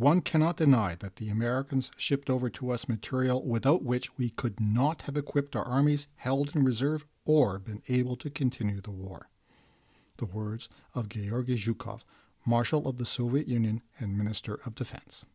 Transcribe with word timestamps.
one 0.00 0.22
cannot 0.22 0.56
deny 0.56 0.94
that 0.94 1.16
the 1.16 1.28
Americans 1.28 1.90
shipped 1.96 2.30
over 2.30 2.48
to 2.48 2.70
us 2.70 2.88
material 2.88 3.44
without 3.44 3.82
which 3.82 4.16
we 4.16 4.30
could 4.30 4.58
not 4.58 5.02
have 5.02 5.16
equipped 5.16 5.54
our 5.54 5.64
armies, 5.64 6.08
held 6.16 6.56
in 6.56 6.64
reserve, 6.64 7.04
or 7.26 7.58
been 7.58 7.82
able 7.86 8.16
to 8.16 8.30
continue 8.30 8.80
the 8.80 8.90
war. 8.90 9.28
The 10.16 10.24
words 10.24 10.70
of 10.94 11.10
Georgy 11.10 11.56
Zhukov, 11.56 12.04
Marshal 12.46 12.88
of 12.88 12.96
the 12.96 13.04
Soviet 13.04 13.46
Union 13.46 13.82
and 13.98 14.16
Minister 14.16 14.58
of 14.64 14.74
Defense. 14.74 15.26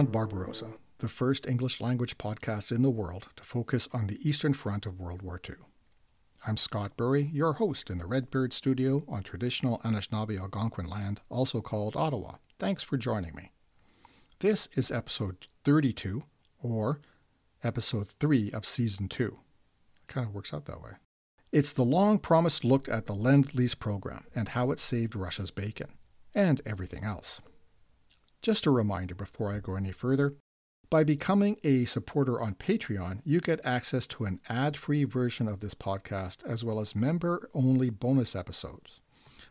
Beyond 0.00 0.12
Barbarossa, 0.12 0.68
the 0.96 1.08
first 1.08 1.46
English 1.46 1.78
language 1.78 2.16
podcast 2.16 2.72
in 2.72 2.80
the 2.80 2.88
world 2.88 3.28
to 3.36 3.44
focus 3.44 3.86
on 3.92 4.06
the 4.06 4.18
Eastern 4.26 4.54
Front 4.54 4.86
of 4.86 4.98
World 4.98 5.20
War 5.20 5.38
II. 5.46 5.56
I'm 6.46 6.56
Scott 6.56 6.96
Bury, 6.96 7.24
your 7.24 7.52
host 7.52 7.90
in 7.90 7.98
the 7.98 8.06
Redbird 8.06 8.54
Studio 8.54 9.04
on 9.06 9.22
traditional 9.22 9.78
Anishinaabe 9.84 10.40
Algonquin 10.40 10.88
land, 10.88 11.20
also 11.28 11.60
called 11.60 11.96
Ottawa. 11.96 12.36
Thanks 12.58 12.82
for 12.82 12.96
joining 12.96 13.34
me. 13.34 13.52
This 14.38 14.70
is 14.74 14.90
episode 14.90 15.48
32, 15.64 16.22
or 16.62 17.00
episode 17.62 18.08
3 18.08 18.52
of 18.52 18.64
season 18.64 19.06
2. 19.06 19.24
It 19.26 20.06
kind 20.06 20.26
of 20.26 20.34
works 20.34 20.54
out 20.54 20.64
that 20.64 20.80
way. 20.80 20.92
It's 21.52 21.74
the 21.74 21.84
long 21.84 22.18
promised 22.18 22.64
look 22.64 22.88
at 22.88 23.04
the 23.04 23.14
Lend 23.14 23.54
Lease 23.54 23.74
program 23.74 24.24
and 24.34 24.48
how 24.48 24.70
it 24.70 24.80
saved 24.80 25.14
Russia's 25.14 25.50
bacon, 25.50 25.88
and 26.34 26.62
everything 26.64 27.04
else. 27.04 27.42
Just 28.42 28.66
a 28.66 28.70
reminder 28.70 29.14
before 29.14 29.52
I 29.52 29.58
go 29.58 29.74
any 29.76 29.92
further 29.92 30.34
by 30.90 31.04
becoming 31.04 31.56
a 31.62 31.84
supporter 31.84 32.40
on 32.40 32.56
Patreon, 32.56 33.20
you 33.24 33.40
get 33.40 33.60
access 33.62 34.06
to 34.08 34.24
an 34.24 34.40
ad 34.48 34.76
free 34.76 35.04
version 35.04 35.46
of 35.46 35.60
this 35.60 35.72
podcast 35.72 36.44
as 36.44 36.64
well 36.64 36.80
as 36.80 36.96
member 36.96 37.48
only 37.54 37.90
bonus 37.90 38.34
episodes. 38.34 39.00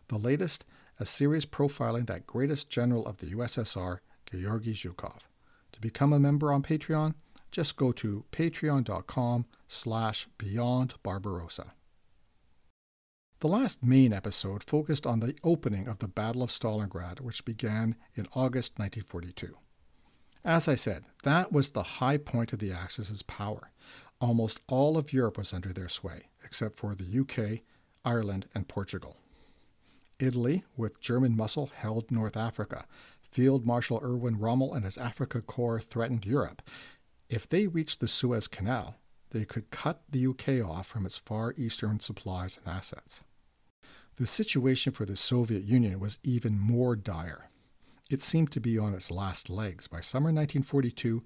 The 0.10 0.18
latest, 0.18 0.66
a 1.00 1.06
series 1.06 1.46
profiling 1.46 2.08
that 2.08 2.28
greatest 2.28 2.70
general 2.70 3.06
of 3.06 3.18
the 3.18 3.28
USSR, 3.28 4.00
Georgy 4.30 4.74
Zhukov. 4.74 5.22
To 5.72 5.80
become 5.80 6.12
a 6.12 6.20
member 6.20 6.52
on 6.52 6.62
Patreon, 6.62 7.14
just 7.52 7.78
go 7.78 7.94
to 7.94 8.26
patreon.com 8.34 9.46
slash 9.68 10.28
beyond 10.38 10.96
Barbarossa. 11.04 11.74
The 13.42 13.48
last 13.48 13.82
main 13.82 14.12
episode 14.12 14.66
focused 14.66 15.08
on 15.08 15.22
the 15.22 15.34
opening 15.46 15.88
of 15.88 16.00
the 16.00 16.10
Battle 16.10 16.44
of 16.44 16.50
Stalingrad, 16.50 17.22
which 17.22 17.46
began 17.46 17.96
in 18.14 18.28
August 18.36 18.74
1942. 18.78 19.56
As 20.44 20.68
I 20.68 20.76
said, 20.76 21.06
that 21.24 21.50
was 21.50 21.70
the 21.70 21.84
high 21.84 22.18
point 22.18 22.52
of 22.52 22.60
the 22.60 22.74
Axis's 22.74 23.22
power. 23.22 23.72
Almost 24.20 24.60
all 24.68 24.98
of 24.98 25.14
Europe 25.14 25.38
was 25.38 25.54
under 25.54 25.72
their 25.72 25.88
sway, 25.88 26.24
except 26.44 26.76
for 26.76 26.96
the 26.96 27.20
UK, 27.22 27.62
Ireland, 28.04 28.48
and 28.54 28.68
Portugal. 28.68 29.16
Italy, 30.20 30.66
with 30.76 31.00
German 31.00 31.38
muscle, 31.38 31.72
held 31.74 32.12
North 32.12 32.36
Africa. 32.36 32.84
Field 33.22 33.66
Marshal 33.66 34.02
Erwin 34.04 34.38
Rommel 34.38 34.74
and 34.74 34.84
his 34.84 34.98
Africa 34.98 35.42
Corps 35.42 35.80
threatened 35.80 36.26
Europe. 36.26 36.62
If 37.30 37.48
they 37.48 37.68
reached 37.68 38.02
the 38.02 38.08
Suez 38.10 38.50
Canal, 38.50 38.96
they 39.30 39.46
could 39.46 39.72
cut 39.72 40.02
the 40.10 40.28
UK 40.28 40.62
off 40.70 40.88
from 40.88 41.06
its 41.06 41.16
far 41.16 41.54
eastern 41.56 42.02
supplies 42.02 42.58
and 42.58 42.76
assets. 42.76 43.24
The 44.20 44.28
situation 44.28 44.92
for 44.92 45.06
the 45.06 45.16
Soviet 45.16 45.64
Union 45.64 45.98
was 45.98 46.20
even 46.26 46.60
more 46.60 46.98
dire. 46.98 47.50
It 48.10 48.22
seemed 48.22 48.52
to 48.52 48.60
be 48.60 48.78
on 48.78 48.94
its 48.94 49.10
last 49.10 49.50
legs. 49.50 49.88
By 49.88 50.02
summer 50.02 50.26
1942, 50.26 51.24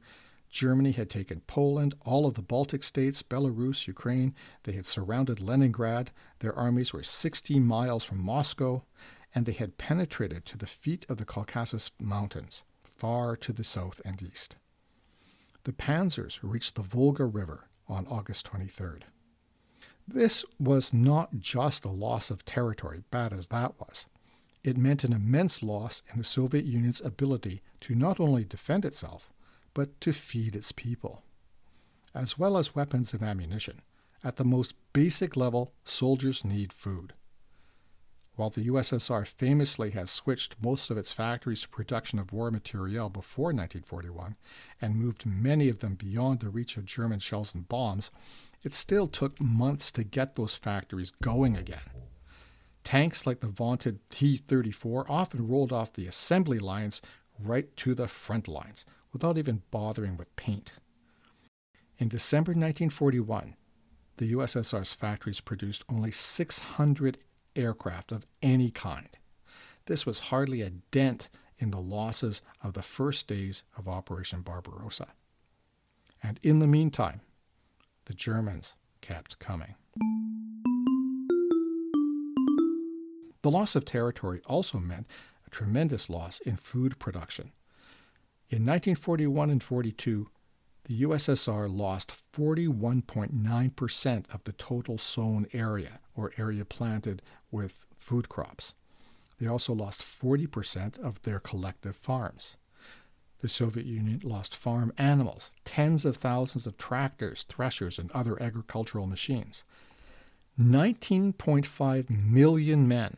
Germany 0.51 0.91
had 0.91 1.09
taken 1.09 1.41
Poland, 1.47 1.95
all 2.05 2.27
of 2.27 2.35
the 2.35 2.43
Baltic 2.43 2.83
states, 2.83 3.23
Belarus, 3.23 3.87
Ukraine. 3.87 4.35
They 4.61 4.73
had 4.73 4.85
surrounded 4.85 5.39
Leningrad. 5.39 6.11
Their 6.37 6.53
armies 6.53 6.93
were 6.93 7.01
60 7.01 7.59
miles 7.59 8.03
from 8.03 8.19
Moscow, 8.19 8.83
and 9.33 9.47
they 9.47 9.53
had 9.53 9.79
penetrated 9.79 10.45
to 10.45 10.57
the 10.59 10.67
feet 10.67 11.03
of 11.09 11.17
the 11.17 11.25
Caucasus 11.25 11.89
Mountains, 11.99 12.61
far 12.83 13.35
to 13.37 13.51
the 13.51 13.63
south 13.63 14.01
and 14.05 14.21
east. 14.21 14.55
The 15.63 15.73
panzers 15.73 16.41
reached 16.43 16.75
the 16.75 16.83
Volga 16.83 17.25
River 17.25 17.69
on 17.87 18.05
August 18.05 18.45
23rd. 18.51 19.01
This 20.07 20.43
was 20.59 20.93
not 20.93 21.39
just 21.39 21.85
a 21.85 21.89
loss 21.89 22.29
of 22.29 22.45
territory, 22.45 23.03
bad 23.09 23.33
as 23.33 23.47
that 23.47 23.79
was. 23.79 24.05
It 24.63 24.77
meant 24.77 25.03
an 25.03 25.13
immense 25.13 25.63
loss 25.63 26.01
in 26.11 26.17
the 26.17 26.23
Soviet 26.23 26.65
Union's 26.65 27.01
ability 27.01 27.61
to 27.81 27.95
not 27.95 28.19
only 28.19 28.43
defend 28.43 28.85
itself, 28.85 29.31
but 29.73 29.99
to 30.01 30.13
feed 30.13 30.55
its 30.55 30.71
people. 30.71 31.23
As 32.13 32.37
well 32.37 32.57
as 32.57 32.75
weapons 32.75 33.13
and 33.13 33.23
ammunition, 33.23 33.81
at 34.23 34.37
the 34.37 34.45
most 34.45 34.73
basic 34.93 35.35
level, 35.35 35.73
soldiers 35.83 36.45
need 36.45 36.71
food. 36.71 37.13
While 38.35 38.49
the 38.49 38.67
USSR 38.67 39.27
famously 39.27 39.91
has 39.91 40.09
switched 40.09 40.55
most 40.61 40.89
of 40.89 40.97
its 40.97 41.11
factories 41.11 41.61
to 41.61 41.69
production 41.69 42.17
of 42.17 42.33
war 42.33 42.49
materiel 42.49 43.09
before 43.09 43.47
1941 43.47 44.35
and 44.81 44.95
moved 44.95 45.25
many 45.25 45.69
of 45.69 45.79
them 45.79 45.95
beyond 45.95 46.39
the 46.39 46.49
reach 46.49 46.77
of 46.77 46.85
German 46.85 47.19
shells 47.19 47.53
and 47.53 47.67
bombs, 47.67 48.09
it 48.63 48.73
still 48.73 49.07
took 49.07 49.39
months 49.41 49.91
to 49.91 50.03
get 50.03 50.35
those 50.35 50.55
factories 50.55 51.11
going 51.21 51.55
again. 51.55 51.81
Tanks 52.83 53.25
like 53.25 53.39
the 53.39 53.47
vaunted 53.47 53.99
T 54.09 54.37
34 54.37 55.05
often 55.09 55.47
rolled 55.47 55.71
off 55.71 55.93
the 55.93 56.07
assembly 56.07 56.59
lines 56.59 57.01
right 57.39 57.75
to 57.77 57.95
the 57.95 58.07
front 58.07 58.47
lines 58.47 58.85
without 59.11 59.37
even 59.37 59.63
bothering 59.71 60.17
with 60.17 60.35
paint. 60.35 60.73
In 61.97 62.07
December 62.07 62.51
1941, 62.51 63.55
the 64.17 64.33
USSR's 64.33 64.93
factories 64.93 65.39
produced 65.39 65.83
only 65.89 66.11
600 66.11 67.17
aircraft 67.55 68.11
of 68.11 68.25
any 68.41 68.71
kind. 68.71 69.09
This 69.85 70.05
was 70.05 70.19
hardly 70.19 70.61
a 70.61 70.69
dent 70.69 71.29
in 71.57 71.71
the 71.71 71.79
losses 71.79 72.41
of 72.61 72.73
the 72.73 72.81
first 72.81 73.27
days 73.27 73.63
of 73.77 73.87
Operation 73.87 74.41
Barbarossa. 74.41 75.07
And 76.21 76.39
in 76.43 76.59
the 76.59 76.67
meantime, 76.67 77.21
the 78.05 78.13
Germans 78.13 78.73
kept 79.01 79.39
coming. 79.39 79.75
The 83.41 83.51
loss 83.51 83.75
of 83.75 83.83
territory 83.83 84.41
also 84.45 84.79
meant 84.79 85.07
a 85.45 85.49
tremendous 85.49 86.09
loss 86.09 86.39
in 86.39 86.55
food 86.55 86.97
production. 86.97 87.51
In 88.49 88.65
1941 88.65 89.49
and 89.49 89.61
42, 89.61 90.29
the 90.85 91.01
USSR 91.01 91.73
lost 91.73 92.13
41.9% 92.33 94.25
of 94.33 94.43
the 94.43 94.51
total 94.53 94.97
sown 94.97 95.47
area, 95.53 95.99
or 96.15 96.31
area 96.37 96.65
planted 96.65 97.21
with 97.51 97.85
food 97.95 98.29
crops. 98.29 98.73
They 99.39 99.47
also 99.47 99.73
lost 99.73 100.01
40% 100.01 100.99
of 100.99 101.21
their 101.23 101.39
collective 101.39 101.95
farms. 101.95 102.55
The 103.43 103.49
Soviet 103.49 103.85
Union 103.85 104.21
lost 104.23 104.55
farm 104.55 104.93
animals, 104.97 105.51
tens 105.65 106.05
of 106.05 106.15
thousands 106.15 106.65
of 106.65 106.77
tractors, 106.77 107.43
threshers, 107.49 107.99
and 107.99 108.09
other 108.13 108.41
agricultural 108.41 109.05
machines. 109.05 109.65
19.5 110.57 112.09
million 112.09 112.87
men 112.87 113.17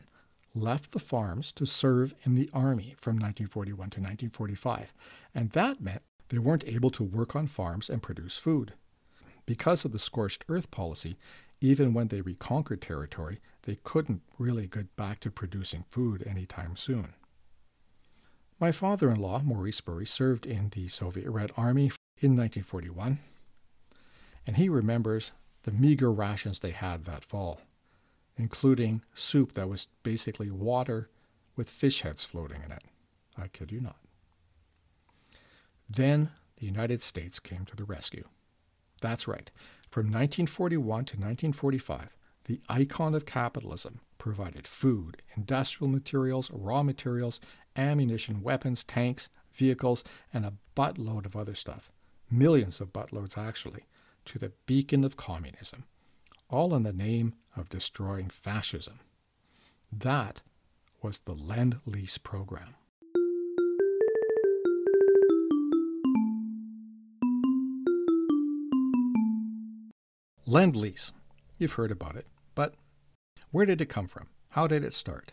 left 0.52 0.90
the 0.90 0.98
farms 0.98 1.52
to 1.52 1.64
serve 1.64 2.12
in 2.24 2.34
the 2.34 2.50
army 2.52 2.96
from 2.96 3.14
1941 3.14 3.76
to 3.76 4.00
1945, 4.00 4.92
and 5.32 5.50
that 5.52 5.80
meant 5.80 6.02
they 6.30 6.38
weren't 6.38 6.66
able 6.66 6.90
to 6.90 7.04
work 7.04 7.36
on 7.36 7.46
farms 7.46 7.88
and 7.88 8.02
produce 8.02 8.36
food. 8.36 8.72
Because 9.46 9.84
of 9.84 9.92
the 9.92 10.00
scorched 10.00 10.44
earth 10.48 10.72
policy, 10.72 11.16
even 11.60 11.94
when 11.94 12.08
they 12.08 12.20
reconquered 12.20 12.82
territory, 12.82 13.38
they 13.62 13.78
couldn't 13.84 14.22
really 14.40 14.66
get 14.66 14.96
back 14.96 15.20
to 15.20 15.30
producing 15.30 15.84
food 15.88 16.24
anytime 16.26 16.74
soon. 16.74 17.14
My 18.58 18.72
father 18.72 19.10
in 19.10 19.20
law, 19.20 19.40
Maurice 19.40 19.82
Bury, 19.82 20.06
served 20.06 20.46
in 20.46 20.70
the 20.70 20.88
Soviet 20.88 21.28
Red 21.28 21.52
Army 21.58 21.90
in 22.18 22.36
1941, 22.36 23.18
and 24.46 24.56
he 24.56 24.70
remembers 24.70 25.32
the 25.64 25.72
meager 25.72 26.10
rations 26.10 26.60
they 26.60 26.70
had 26.70 27.04
that 27.04 27.24
fall, 27.24 27.60
including 28.38 29.02
soup 29.12 29.52
that 29.52 29.68
was 29.68 29.88
basically 30.02 30.50
water 30.50 31.10
with 31.54 31.68
fish 31.68 32.00
heads 32.00 32.24
floating 32.24 32.62
in 32.62 32.72
it. 32.72 32.84
I 33.36 33.48
kid 33.48 33.72
you 33.72 33.80
not. 33.80 33.96
Then 35.88 36.30
the 36.56 36.64
United 36.64 37.02
States 37.02 37.38
came 37.38 37.66
to 37.66 37.76
the 37.76 37.84
rescue. 37.84 38.24
That's 39.02 39.28
right. 39.28 39.50
From 39.90 40.06
1941 40.06 40.82
to 40.84 41.16
1945, 41.16 42.16
the 42.44 42.60
icon 42.68 43.14
of 43.14 43.26
capitalism 43.26 44.00
provided 44.18 44.66
food, 44.66 45.20
industrial 45.36 45.90
materials, 45.90 46.50
raw 46.52 46.82
materials, 46.82 47.38
ammunition, 47.76 48.42
weapons, 48.42 48.84
tanks, 48.84 49.28
vehicles, 49.52 50.04
and 50.32 50.44
a 50.44 50.54
buttload 50.76 51.26
of 51.26 51.36
other 51.36 51.54
stuff. 51.54 51.90
Millions 52.30 52.80
of 52.80 52.92
buttloads, 52.92 53.38
actually, 53.38 53.86
to 54.24 54.38
the 54.38 54.52
beacon 54.66 55.04
of 55.04 55.16
communism, 55.16 55.84
all 56.50 56.74
in 56.74 56.82
the 56.82 56.92
name 56.92 57.34
of 57.56 57.68
destroying 57.68 58.28
fascism. 58.28 59.00
That 59.92 60.42
was 61.02 61.20
the 61.20 61.34
Lend 61.34 61.78
Lease 61.86 62.18
program. 62.18 62.74
Lend 70.48 70.76
Lease. 70.76 71.12
You've 71.58 71.72
heard 71.72 71.90
about 71.90 72.16
it, 72.16 72.26
but 72.54 72.74
where 73.50 73.66
did 73.66 73.80
it 73.80 73.88
come 73.88 74.06
from? 74.06 74.28
How 74.50 74.66
did 74.66 74.84
it 74.84 74.94
start? 74.94 75.32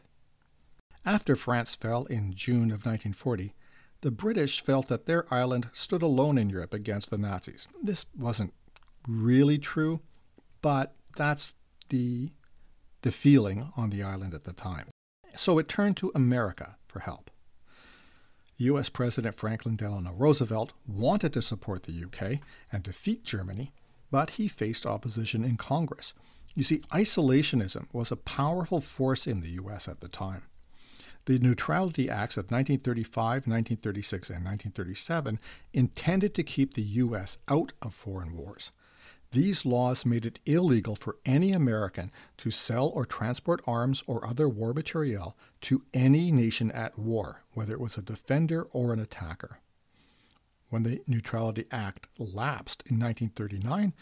After 1.05 1.35
France 1.35 1.75
fell 1.75 2.05
in 2.05 2.33
June 2.33 2.71
of 2.71 2.85
1940, 2.85 3.53
the 4.01 4.11
British 4.11 4.61
felt 4.61 4.87
that 4.87 5.05
their 5.05 5.31
island 5.33 5.69
stood 5.73 6.01
alone 6.01 6.37
in 6.37 6.49
Europe 6.49 6.73
against 6.73 7.09
the 7.09 7.17
Nazis. 7.17 7.67
This 7.81 8.05
wasn't 8.17 8.53
really 9.07 9.57
true, 9.57 9.99
but 10.61 10.95
that's 11.15 11.53
the, 11.89 12.31
the 13.01 13.11
feeling 13.11 13.71
on 13.75 13.89
the 13.89 14.01
island 14.01 14.33
at 14.33 14.45
the 14.45 14.53
time. 14.53 14.87
So 15.35 15.57
it 15.57 15.67
turned 15.67 15.97
to 15.97 16.11
America 16.15 16.77
for 16.87 16.99
help. 16.99 17.29
U.S. 18.57 18.87
President 18.87 19.35
Franklin 19.35 19.75
Delano 19.75 20.13
Roosevelt 20.13 20.71
wanted 20.87 21.33
to 21.33 21.41
support 21.41 21.83
the 21.83 22.05
UK 22.05 22.39
and 22.71 22.83
defeat 22.83 23.25
Germany, 23.25 23.73
but 24.09 24.31
he 24.31 24.47
faced 24.47 24.85
opposition 24.85 25.43
in 25.43 25.57
Congress. 25.57 26.13
You 26.55 26.63
see, 26.63 26.79
isolationism 26.91 27.87
was 27.91 28.11
a 28.11 28.15
powerful 28.15 28.79
force 28.79 29.27
in 29.27 29.41
the 29.41 29.49
U.S. 29.49 29.87
at 29.87 30.01
the 30.01 30.07
time. 30.07 30.43
The 31.25 31.39
Neutrality 31.39 32.09
Acts 32.09 32.35
of 32.35 32.51
1935, 32.51 33.47
1936, 33.47 34.29
and 34.29 34.43
1937 34.43 35.39
intended 35.71 36.35
to 36.35 36.43
keep 36.43 36.73
the 36.73 36.81
U.S. 36.81 37.37
out 37.47 37.71
of 37.81 37.93
foreign 37.93 38.35
wars. 38.35 38.71
These 39.31 39.65
laws 39.65 40.05
made 40.05 40.25
it 40.25 40.39
illegal 40.45 40.95
for 40.95 41.15
any 41.25 41.53
American 41.53 42.11
to 42.37 42.51
sell 42.51 42.89
or 42.89 43.05
transport 43.05 43.61
arms 43.65 44.03
or 44.05 44.27
other 44.27 44.49
war 44.49 44.73
material 44.73 45.37
to 45.61 45.83
any 45.93 46.29
nation 46.29 46.71
at 46.71 46.99
war, 46.99 47.43
whether 47.53 47.73
it 47.73 47.79
was 47.79 47.97
a 47.97 48.01
defender 48.01 48.67
or 48.73 48.91
an 48.91 48.99
attacker. 48.99 49.59
When 50.69 50.83
the 50.83 51.01
Neutrality 51.07 51.65
Act 51.71 52.07
lapsed 52.19 52.83
in 52.85 52.99
1939, 52.99 53.93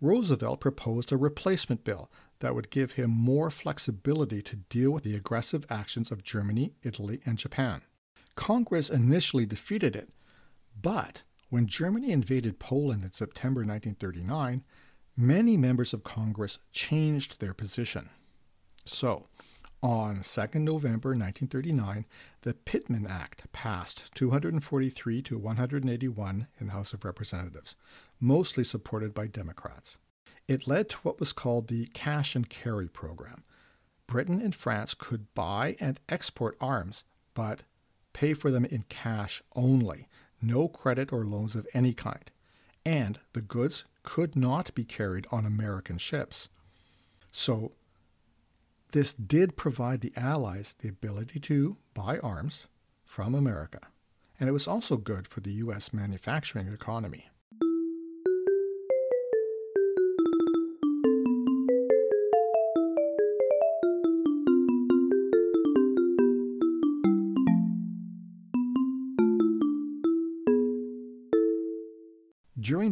Roosevelt 0.00 0.60
proposed 0.60 1.10
a 1.10 1.16
replacement 1.16 1.84
bill 1.84 2.10
that 2.40 2.54
would 2.54 2.70
give 2.70 2.92
him 2.92 3.10
more 3.10 3.50
flexibility 3.50 4.42
to 4.42 4.56
deal 4.56 4.90
with 4.90 5.02
the 5.04 5.16
aggressive 5.16 5.64
actions 5.70 6.10
of 6.10 6.22
Germany, 6.22 6.72
Italy, 6.82 7.20
and 7.24 7.38
Japan. 7.38 7.82
Congress 8.34 8.90
initially 8.90 9.46
defeated 9.46 9.96
it, 9.96 10.10
but 10.80 11.22
when 11.48 11.66
Germany 11.66 12.10
invaded 12.10 12.58
Poland 12.58 13.04
in 13.04 13.12
September 13.12 13.60
1939, 13.60 14.64
many 15.16 15.56
members 15.56 15.94
of 15.94 16.04
Congress 16.04 16.58
changed 16.72 17.40
their 17.40 17.54
position. 17.54 18.10
So, 18.84 19.26
on 19.82 20.22
2 20.22 20.58
November 20.58 21.10
1939, 21.10 22.06
the 22.42 22.54
Pittman 22.54 23.06
Act 23.06 23.50
passed 23.52 24.10
243 24.14 25.22
to 25.22 25.38
181 25.38 26.48
in 26.58 26.66
the 26.66 26.72
House 26.72 26.92
of 26.92 27.04
Representatives, 27.04 27.76
mostly 28.20 28.64
supported 28.64 29.14
by 29.14 29.26
Democrats. 29.26 29.98
It 30.48 30.66
led 30.68 30.88
to 30.90 30.96
what 30.98 31.18
was 31.18 31.32
called 31.32 31.68
the 31.68 31.86
cash 31.86 32.36
and 32.36 32.48
carry 32.48 32.88
program. 32.88 33.42
Britain 34.06 34.40
and 34.40 34.54
France 34.54 34.94
could 34.94 35.32
buy 35.34 35.76
and 35.80 35.98
export 36.08 36.56
arms, 36.60 37.02
but 37.34 37.62
pay 38.12 38.32
for 38.32 38.50
them 38.50 38.64
in 38.64 38.84
cash 38.88 39.42
only, 39.54 40.08
no 40.40 40.68
credit 40.68 41.12
or 41.12 41.24
loans 41.24 41.56
of 41.56 41.66
any 41.74 41.92
kind. 41.92 42.30
And 42.84 43.18
the 43.32 43.42
goods 43.42 43.84
could 44.04 44.36
not 44.36 44.72
be 44.74 44.84
carried 44.84 45.26
on 45.32 45.44
American 45.44 45.98
ships. 45.98 46.48
So 47.32 47.72
this 48.92 49.12
did 49.12 49.56
provide 49.56 50.00
the 50.00 50.12
Allies 50.16 50.76
the 50.78 50.88
ability 50.88 51.40
to 51.40 51.76
buy 51.92 52.18
arms 52.20 52.66
from 53.04 53.34
America, 53.34 53.80
and 54.38 54.48
it 54.48 54.52
was 54.52 54.68
also 54.68 54.96
good 54.96 55.26
for 55.26 55.40
the 55.40 55.52
U.S. 55.54 55.92
manufacturing 55.92 56.68
economy. 56.68 57.28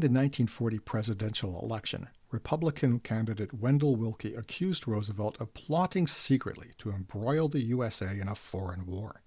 The 0.04 0.08
1940 0.08 0.80
presidential 0.80 1.58
election, 1.62 2.08
Republican 2.30 2.98
candidate 2.98 3.54
Wendell 3.54 3.96
Willkie 3.96 4.34
accused 4.34 4.86
Roosevelt 4.86 5.40
of 5.40 5.54
plotting 5.54 6.06
secretly 6.06 6.72
to 6.76 6.90
embroil 6.90 7.48
the 7.48 7.62
USA 7.62 8.20
in 8.20 8.28
a 8.28 8.34
foreign 8.34 8.84
war. 8.84 9.22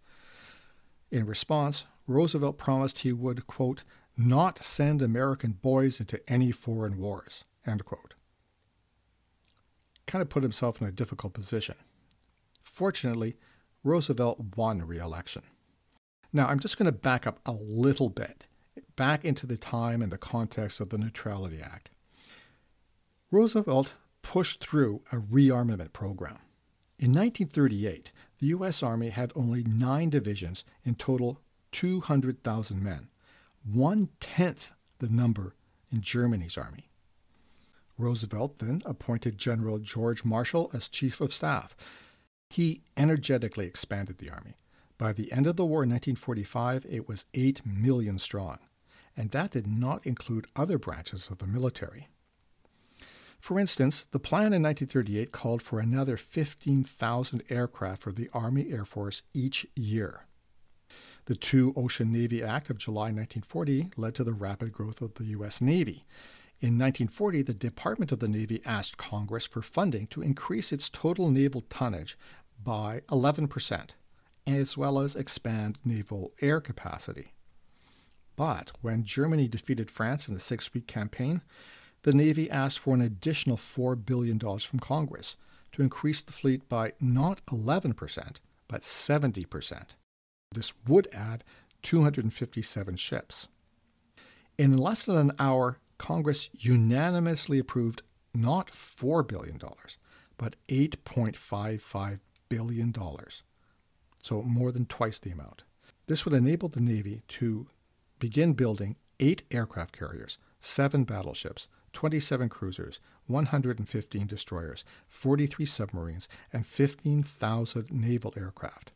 In 1.09 1.25
response, 1.25 1.85
Roosevelt 2.05 2.59
promised 2.59 2.99
he 2.99 3.11
would, 3.11 3.47
quote, 3.47 3.85
not 4.15 4.63
send 4.63 5.01
American 5.01 5.53
boys 5.53 5.99
into 5.99 6.21
any 6.31 6.51
foreign 6.51 6.99
wars, 6.99 7.43
end 7.65 7.83
quote. 7.83 8.13
Kind 10.05 10.21
of 10.21 10.29
put 10.29 10.43
himself 10.43 10.79
in 10.79 10.85
a 10.85 10.91
difficult 10.91 11.33
position. 11.33 11.77
Fortunately, 12.61 13.35
Roosevelt 13.83 14.39
won 14.55 14.85
re 14.85 14.99
election. 14.99 15.41
Now, 16.31 16.45
I'm 16.45 16.59
just 16.59 16.77
going 16.77 16.85
to 16.85 16.91
back 16.91 17.25
up 17.25 17.39
a 17.47 17.53
little 17.53 18.09
bit, 18.09 18.45
back 18.95 19.25
into 19.25 19.45
the 19.45 19.57
time 19.57 20.01
and 20.01 20.11
the 20.11 20.17
context 20.17 20.79
of 20.79 20.89
the 20.89 20.97
Neutrality 20.97 21.61
Act. 21.61 21.89
Roosevelt 23.31 23.95
pushed 24.21 24.63
through 24.63 25.01
a 25.11 25.17
rearmament 25.17 25.93
program. 25.93 26.39
In 26.99 27.11
1938, 27.11 28.11
the 28.39 28.47
U.S. 28.47 28.81
Army 28.81 29.09
had 29.09 29.31
only 29.35 29.63
nine 29.63 30.09
divisions, 30.09 30.63
in 30.83 30.95
total 30.95 31.41
200,000 31.71 32.83
men, 32.83 33.09
one 33.63 34.09
tenth 34.19 34.71
the 34.99 35.09
number 35.09 35.55
in 35.91 36.01
Germany's 36.01 36.57
army. 36.57 36.89
Roosevelt 37.97 38.57
then 38.57 38.81
appointed 38.85 39.37
General 39.37 39.79
George 39.79 40.23
Marshall 40.23 40.69
as 40.73 40.87
Chief 40.87 41.19
of 41.19 41.33
Staff. 41.33 41.75
He 42.49 42.81
energetically 42.95 43.65
expanded 43.65 44.19
the 44.19 44.29
army. 44.29 44.55
By 44.97 45.13
the 45.13 45.31
end 45.31 45.47
of 45.47 45.55
the 45.55 45.65
war 45.65 45.83
in 45.83 45.89
1945, 45.89 46.85
it 46.89 47.07
was 47.07 47.25
8 47.33 47.61
million 47.65 48.17
strong, 48.17 48.59
and 49.17 49.31
that 49.31 49.51
did 49.51 49.67
not 49.67 50.05
include 50.05 50.47
other 50.55 50.77
branches 50.77 51.29
of 51.29 51.39
the 51.39 51.47
military. 51.47 52.07
For 53.39 53.59
instance, 53.59 54.05
the 54.05 54.19
plan 54.19 54.53
in 54.53 54.63
1938 54.63 55.31
called 55.31 55.61
for 55.61 55.79
another 55.79 56.17
15,000 56.17 57.43
aircraft 57.49 58.01
for 58.01 58.11
the 58.11 58.29
Army 58.33 58.71
Air 58.71 58.85
Force 58.85 59.23
each 59.33 59.65
year. 59.75 60.25
The 61.25 61.35
Two 61.35 61.73
Ocean 61.75 62.11
Navy 62.11 62.41
Act 62.41 62.69
of 62.69 62.77
July 62.77 63.11
1940 63.11 63.91
led 63.97 64.15
to 64.15 64.23
the 64.23 64.33
rapid 64.33 64.71
growth 64.71 65.01
of 65.01 65.15
the 65.15 65.25
U.S. 65.25 65.59
Navy. 65.59 66.05
In 66.59 66.79
1940, 66.79 67.41
the 67.43 67.53
Department 67.53 68.11
of 68.11 68.19
the 68.19 68.27
Navy 68.27 68.61
asked 68.65 68.97
Congress 68.97 69.45
for 69.45 69.61
funding 69.61 70.07
to 70.07 70.21
increase 70.21 70.71
its 70.71 70.89
total 70.89 71.29
naval 71.29 71.61
tonnage 71.69 72.17
by 72.63 73.01
11%, 73.09 73.89
as 74.47 74.77
well 74.77 74.99
as 74.99 75.15
expand 75.15 75.77
naval 75.83 76.31
air 76.41 76.59
capacity. 76.59 77.33
But 78.37 78.71
when 78.81 79.03
Germany 79.03 79.49
defeated 79.49 79.91
France 79.91 80.29
in 80.29 80.33
the 80.33 80.39
six 80.39 80.73
week 80.73 80.87
campaign, 80.87 81.41
the 82.03 82.13
Navy 82.13 82.49
asked 82.49 82.79
for 82.79 82.93
an 82.93 83.01
additional 83.01 83.57
$4 83.57 84.05
billion 84.05 84.39
from 84.39 84.79
Congress 84.79 85.35
to 85.73 85.81
increase 85.81 86.21
the 86.21 86.31
fleet 86.31 86.69
by 86.69 86.93
not 87.01 87.45
11%, 87.47 88.35
but 88.69 88.81
70%. 88.81 89.83
This 90.53 90.71
would 90.87 91.09
add 91.11 91.43
257 91.81 92.95
ships. 92.95 93.47
In 94.57 94.77
less 94.77 95.05
than 95.05 95.17
an 95.17 95.31
hour, 95.39 95.79
Congress 95.97 96.49
unanimously 96.53 97.59
approved 97.59 98.03
not 98.33 98.71
$4 98.71 99.27
billion, 99.27 99.59
but 100.37 100.55
$8.55 100.69 102.19
billion. 102.49 102.93
So 104.21 104.41
more 104.43 104.71
than 104.71 104.85
twice 104.85 105.19
the 105.19 105.31
amount. 105.31 105.63
This 106.05 106.23
would 106.23 106.33
enable 106.33 106.69
the 106.69 106.81
Navy 106.81 107.23
to 107.29 107.67
begin 108.19 108.53
building 108.53 108.95
eight 109.19 109.43
aircraft 109.51 109.97
carriers, 109.97 110.37
seven 110.59 111.03
battleships, 111.03 111.67
27 111.93 112.49
cruisers, 112.49 112.99
115 113.27 114.27
destroyers, 114.27 114.85
43 115.07 115.65
submarines, 115.65 116.29
and 116.53 116.65
15,000 116.65 117.91
naval 117.91 118.33
aircraft. 118.37 118.91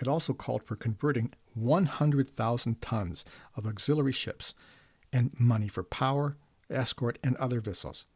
It 0.00 0.08
also 0.08 0.32
called 0.32 0.62
for 0.64 0.76
converting 0.76 1.32
100,000 1.54 2.80
tons 2.80 3.24
of 3.56 3.66
auxiliary 3.66 4.12
ships 4.12 4.54
and 5.12 5.30
money 5.38 5.68
for 5.68 5.82
power, 5.82 6.36
escort, 6.70 7.18
and 7.22 7.36
other 7.36 7.60
vessels, 7.60 8.06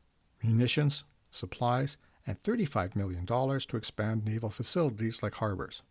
munitions, 0.42 1.04
supplies, 1.30 1.96
and 2.26 2.40
$35 2.40 2.96
million 2.96 3.26
to 3.26 3.76
expand 3.76 4.24
naval 4.24 4.50
facilities 4.50 5.22
like 5.22 5.34
harbors. 5.34 5.82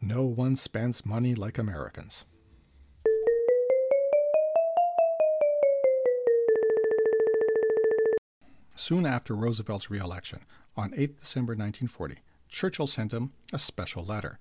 No 0.00 0.24
one 0.24 0.54
spends 0.54 1.04
money 1.04 1.34
like 1.34 1.58
Americans. 1.58 2.24
Soon 8.78 9.06
after 9.06 9.34
Roosevelt's 9.34 9.90
reelection, 9.90 10.38
on 10.76 10.94
8 10.96 11.18
December 11.18 11.50
1940, 11.54 12.18
Churchill 12.48 12.86
sent 12.86 13.12
him 13.12 13.32
a 13.52 13.58
special 13.58 14.04
letter 14.04 14.38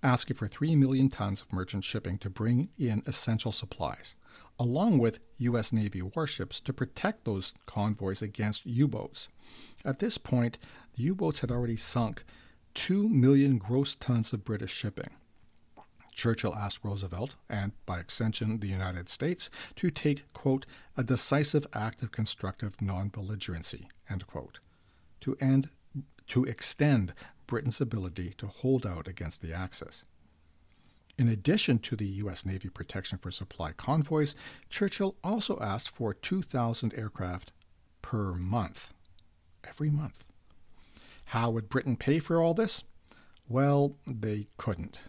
asking 0.00 0.36
for 0.36 0.46
3 0.46 0.76
million 0.76 1.10
tons 1.10 1.42
of 1.42 1.52
merchant 1.52 1.82
shipping 1.82 2.16
to 2.18 2.30
bring 2.30 2.68
in 2.78 3.02
essential 3.04 3.50
supplies, 3.50 4.14
along 4.60 4.98
with 4.98 5.18
U.S. 5.38 5.72
Navy 5.72 6.02
warships 6.02 6.60
to 6.60 6.72
protect 6.72 7.24
those 7.24 7.52
convoys 7.66 8.22
against 8.22 8.64
U 8.64 8.86
boats. 8.86 9.28
At 9.84 9.98
this 9.98 10.18
point, 10.18 10.58
the 10.94 11.02
U 11.02 11.16
boats 11.16 11.40
had 11.40 11.50
already 11.50 11.76
sunk 11.76 12.22
2 12.74 13.08
million 13.08 13.58
gross 13.58 13.96
tons 13.96 14.32
of 14.32 14.44
British 14.44 14.72
shipping. 14.72 15.10
Churchill 16.12 16.54
asked 16.54 16.84
Roosevelt, 16.84 17.36
and 17.48 17.72
by 17.86 17.98
extension 17.98 18.58
the 18.58 18.68
United 18.68 19.08
States, 19.08 19.50
to 19.76 19.90
take, 19.90 20.30
quote, 20.32 20.66
a 20.96 21.04
decisive 21.04 21.66
act 21.72 22.02
of 22.02 22.12
constructive 22.12 22.80
non 22.80 23.10
belligerency, 23.10 23.86
end 24.08 24.26
quote, 24.26 24.60
to 25.20 25.36
end 25.40 25.70
to 26.28 26.44
extend 26.44 27.12
Britain's 27.46 27.80
ability 27.80 28.34
to 28.38 28.46
hold 28.46 28.86
out 28.86 29.08
against 29.08 29.42
the 29.42 29.52
Axis. 29.52 30.04
In 31.18 31.28
addition 31.28 31.78
to 31.80 31.96
the 31.96 32.06
U.S. 32.06 32.46
Navy 32.46 32.68
protection 32.68 33.18
for 33.18 33.30
supply 33.30 33.72
convoys, 33.72 34.34
Churchill 34.68 35.16
also 35.22 35.58
asked 35.60 35.90
for 35.90 36.14
2,000 36.14 36.94
aircraft 36.94 37.52
per 38.00 38.32
month. 38.34 38.94
Every 39.64 39.90
month. 39.90 40.26
How 41.26 41.50
would 41.50 41.68
Britain 41.68 41.96
pay 41.96 42.20
for 42.20 42.40
all 42.40 42.54
this? 42.54 42.84
Well, 43.48 43.96
they 44.06 44.46
couldn't. 44.56 45.02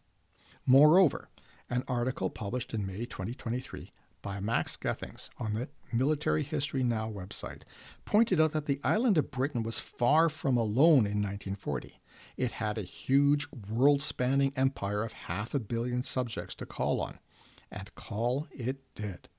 Moreover, 0.65 1.29
an 1.69 1.85
article 1.87 2.29
published 2.29 2.73
in 2.73 2.85
May 2.85 3.05
2023 3.05 3.91
by 4.21 4.39
Max 4.39 4.75
Gethings 4.75 5.29
on 5.39 5.53
the 5.53 5.69
Military 5.93 6.43
History 6.43 6.83
Now 6.83 7.09
website 7.09 7.61
pointed 8.05 8.41
out 8.41 8.51
that 8.51 8.65
the 8.65 8.79
island 8.83 9.17
of 9.17 9.31
Britain 9.31 9.63
was 9.63 9.79
far 9.79 10.29
from 10.29 10.57
alone 10.57 11.05
in 11.05 11.21
1940. 11.21 12.00
It 12.37 12.53
had 12.53 12.77
a 12.77 12.83
huge 12.83 13.47
world 13.69 14.01
spanning 14.01 14.53
empire 14.55 15.03
of 15.03 15.13
half 15.13 15.53
a 15.53 15.59
billion 15.59 16.03
subjects 16.03 16.55
to 16.55 16.65
call 16.65 17.01
on. 17.01 17.19
And 17.71 17.93
call 17.95 18.47
it 18.51 18.77
did. 18.95 19.29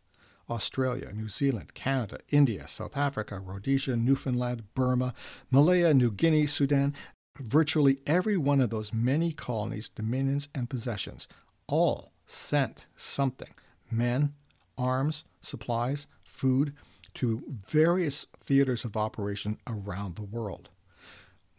Australia, 0.49 1.13
New 1.13 1.29
Zealand, 1.29 1.75
Canada, 1.75 2.19
India, 2.29 2.67
South 2.69 2.97
Africa, 2.97 3.39
Rhodesia, 3.39 3.97
Newfoundland, 3.97 4.75
Burma, 4.75 5.15
Malaya, 5.51 5.95
New 5.95 6.11
Guinea, 6.11 6.47
Sudan, 6.47 6.95
virtually 7.39 7.99
every 8.07 8.37
one 8.37 8.61
of 8.61 8.71
those 8.71 8.93
many 8.93 9.33
colonies, 9.33 9.89
dominions, 9.89 10.49
and 10.55 10.69
possessions 10.69 11.29
all 11.67 12.13
sent 12.27 12.87
something 12.97 13.55
men, 13.91 14.35
arms, 14.77 15.25
supplies, 15.41 16.07
food 16.23 16.75
to 17.15 17.43
various 17.67 18.27
theaters 18.41 18.85
of 18.85 18.97
operation 18.97 19.59
around 19.67 20.17
the 20.17 20.23
world. 20.23 20.71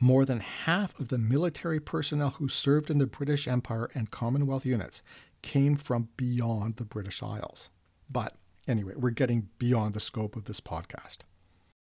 More 0.03 0.25
than 0.25 0.41
half 0.41 0.99
of 0.99 1.07
the 1.07 1.17
military 1.17 1.79
personnel 1.79 2.31
who 2.31 2.49
served 2.49 2.89
in 2.89 2.97
the 2.97 3.07
British 3.07 3.47
Empire 3.47 3.89
and 3.95 4.11
Commonwealth 4.11 4.65
units 4.65 5.01
came 5.41 5.77
from 5.77 6.09
beyond 6.17 6.75
the 6.75 6.83
British 6.83 7.23
Isles. 7.23 7.69
But 8.09 8.35
anyway, 8.67 8.95
we're 8.97 9.11
getting 9.11 9.47
beyond 9.59 9.93
the 9.93 10.01
scope 10.01 10.35
of 10.35 10.43
this 10.43 10.59
podcast. 10.59 11.19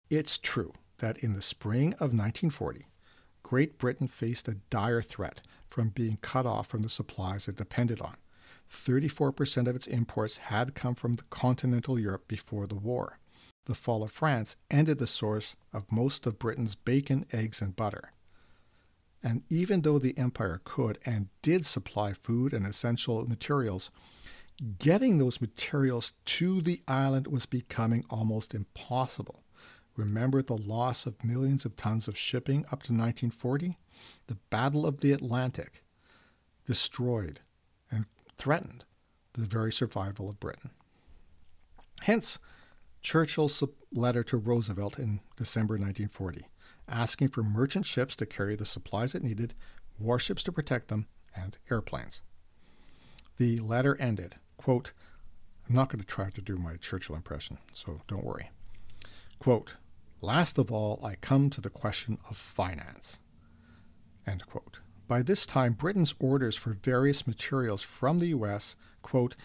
It's 0.09 0.37
true 0.37 0.71
that 0.99 1.17
in 1.17 1.33
the 1.33 1.41
spring 1.41 1.95
of 1.95 2.15
1940, 2.15 2.87
Great 3.43 3.77
Britain 3.77 4.07
faced 4.07 4.47
a 4.47 4.55
dire 4.69 5.01
threat 5.01 5.41
from 5.69 5.89
being 5.89 6.17
cut 6.21 6.45
off 6.45 6.67
from 6.67 6.83
the 6.83 6.89
supplies 6.89 7.49
it 7.49 7.57
depended 7.57 7.99
on. 7.99 8.15
34% 8.71 9.67
of 9.67 9.75
its 9.75 9.85
imports 9.85 10.37
had 10.37 10.75
come 10.75 10.95
from 10.95 11.15
continental 11.29 11.99
Europe 11.99 12.29
before 12.29 12.67
the 12.67 12.75
war 12.75 13.19
the 13.67 13.75
fall 13.75 14.01
of 14.01 14.11
France 14.11 14.55
ended 14.71 14.97
the 14.97 15.07
source 15.07 15.55
of 15.73 15.91
most 15.91 16.25
of 16.25 16.39
Britain's 16.39 16.73
bacon, 16.73 17.25
eggs, 17.31 17.61
and 17.61 17.75
butter. 17.75 18.13
And 19.21 19.43
even 19.49 19.81
though 19.81 19.99
the 19.99 20.17
empire 20.17 20.61
could 20.63 20.99
and 21.05 21.27
did 21.41 21.65
supply 21.65 22.13
food 22.13 22.53
and 22.53 22.65
essential 22.65 23.27
materials, 23.27 23.91
getting 24.79 25.17
those 25.17 25.41
materials 25.41 26.13
to 26.25 26.61
the 26.61 26.81
island 26.87 27.27
was 27.27 27.45
becoming 27.45 28.05
almost 28.09 28.55
impossible. 28.55 29.43
Remember 29.97 30.41
the 30.41 30.57
loss 30.57 31.05
of 31.05 31.23
millions 31.23 31.65
of 31.65 31.75
tons 31.75 32.07
of 32.07 32.17
shipping 32.17 32.59
up 32.65 32.83
to 32.83 32.93
1940? 32.93 33.77
The 34.27 34.37
Battle 34.49 34.85
of 34.85 35.01
the 35.01 35.11
Atlantic 35.11 35.83
destroyed 36.65 37.41
and 37.91 38.05
threatened 38.37 38.85
the 39.33 39.45
very 39.45 39.73
survival 39.73 40.29
of 40.29 40.39
Britain. 40.39 40.69
Hence, 42.01 42.39
Churchill's 43.07 43.63
letter 43.93 44.21
to 44.21 44.35
Roosevelt 44.35 44.99
in 44.99 45.21
December 45.37 45.75
1940, 45.75 46.49
asking 46.89 47.29
for 47.29 47.41
merchant 47.41 47.85
ships 47.85 48.17
to 48.17 48.25
carry 48.25 48.57
the 48.57 48.65
supplies 48.65 49.15
it 49.15 49.23
needed, 49.23 49.53
warships 49.97 50.43
to 50.43 50.51
protect 50.51 50.89
them, 50.89 51.07
and 51.33 51.57
airplanes. 51.71 52.21
The 53.37 53.59
letter 53.59 53.95
ended, 53.95 54.35
quote, 54.57 54.91
I'm 55.69 55.75
not 55.75 55.87
going 55.87 56.01
to 56.01 56.05
try 56.05 56.31
to 56.31 56.41
do 56.41 56.57
my 56.57 56.75
Churchill 56.75 57.15
impression, 57.15 57.59
so 57.71 58.01
don't 58.09 58.25
worry. 58.25 58.51
Quote, 59.39 59.75
Last 60.19 60.57
of 60.57 60.69
all, 60.69 60.99
I 61.01 61.15
come 61.15 61.49
to 61.51 61.61
the 61.61 61.69
question 61.69 62.17
of 62.29 62.35
finance. 62.35 63.19
End 64.25 64.45
quote. 64.47 64.81
By 65.07 65.21
this 65.21 65.45
time, 65.45 65.71
Britain's 65.71 66.13
orders 66.19 66.57
for 66.57 66.71
various 66.73 67.25
materials 67.25 67.81
from 67.81 68.19
the 68.19 68.27
U.S., 68.27 68.75
quote, 69.01 69.37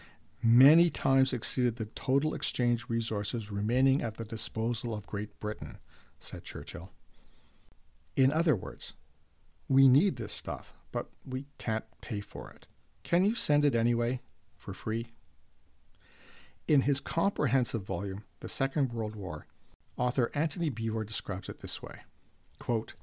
many 0.43 0.89
times 0.89 1.31
exceeded 1.31 1.77
the 1.77 1.85
total 1.85 2.33
exchange 2.33 2.89
resources 2.89 3.49
remaining 3.49 4.01
at 4.01 4.15
the 4.15 4.25
disposal 4.25 4.93
of 4.93 5.07
Great 5.07 5.39
Britain, 5.39 5.77
said 6.19 6.43
Churchill. 6.43 6.91
In 8.15 8.31
other 8.31 8.55
words, 8.55 8.93
we 9.69 9.87
need 9.87 10.17
this 10.17 10.33
stuff, 10.33 10.73
but 10.91 11.07
we 11.25 11.45
can't 11.57 11.85
pay 12.01 12.19
for 12.19 12.51
it. 12.51 12.67
Can 13.03 13.25
you 13.25 13.35
send 13.35 13.65
it 13.65 13.73
anyway, 13.73 14.21
for 14.57 14.73
free? 14.73 15.07
In 16.67 16.81
his 16.81 16.99
comprehensive 16.99 17.83
volume, 17.83 18.23
The 18.41 18.49
Second 18.49 18.93
World 18.93 19.15
War, 19.15 19.47
author 19.97 20.31
Antony 20.33 20.69
Beevor 20.69 21.05
describes 21.05 21.49
it 21.49 21.61
this 21.61 21.81
way 21.81 22.01
quote, 22.59 22.93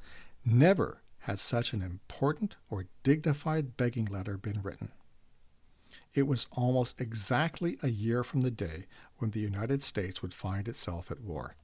Never 0.45 1.03
has 1.21 1.41
such 1.41 1.73
an 1.73 1.83
important 1.83 2.57
or 2.71 2.87
dignified 3.03 3.77
begging 3.77 4.07
letter 4.07 4.39
been 4.39 4.63
written. 4.63 4.91
It 6.15 6.27
was 6.27 6.47
almost 6.53 7.01
exactly 7.01 7.79
a 7.83 7.89
year 7.89 8.25
from 8.25 8.41
the 8.41 8.51
day 8.51 8.87
when 9.19 9.31
the 9.31 9.41
United 9.41 9.85
States 9.85 10.23
would 10.23 10.35
find 10.35 10.67
itself 10.67 11.11
at 11.11 11.21
war. 11.21 11.55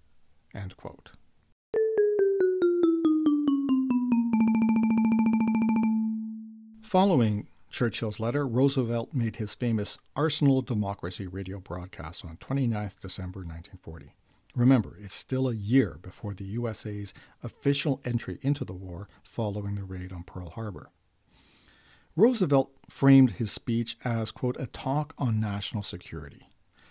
Following 6.83 7.49
Churchill's 7.69 8.21
letter, 8.21 8.47
Roosevelt 8.47 9.12
made 9.12 9.37
his 9.37 9.55
famous 9.55 9.99
Arsenal 10.15 10.62
Democracy 10.62 11.26
radio 11.26 11.59
broadcast 11.59 12.25
on 12.25 12.37
29 12.37 12.91
December 13.03 13.41
1940. 13.41 14.15
Remember, 14.55 14.97
it's 14.99 15.15
still 15.15 15.49
a 15.49 15.55
year 15.55 15.99
before 16.00 16.33
the 16.33 16.45
USA's 16.45 17.12
official 17.43 18.00
entry 18.05 18.38
into 18.41 18.65
the 18.65 18.73
war 18.73 19.09
following 19.23 19.75
the 19.75 19.85
raid 19.85 20.12
on 20.12 20.23
Pearl 20.23 20.50
Harbor. 20.50 20.91
Roosevelt 22.16 22.70
framed 22.88 23.32
his 23.32 23.52
speech 23.52 23.99
as, 24.02 24.32
quote, 24.32 24.56
a 24.58 24.66
talk 24.66 25.12
on 25.18 25.38
national 25.38 25.82
security. 25.82 26.49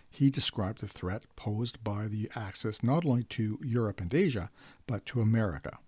He 0.07 0.29
described 0.29 0.81
the 0.81 0.87
threat 0.87 1.23
posed 1.35 1.83
by 1.83 2.07
the 2.07 2.29
Axis 2.35 2.83
not 2.83 3.05
only 3.05 3.23
to 3.23 3.59
Europe 3.63 3.99
and 3.99 4.13
Asia, 4.13 4.51
but 4.85 5.03
to 5.07 5.21
America. 5.21 5.79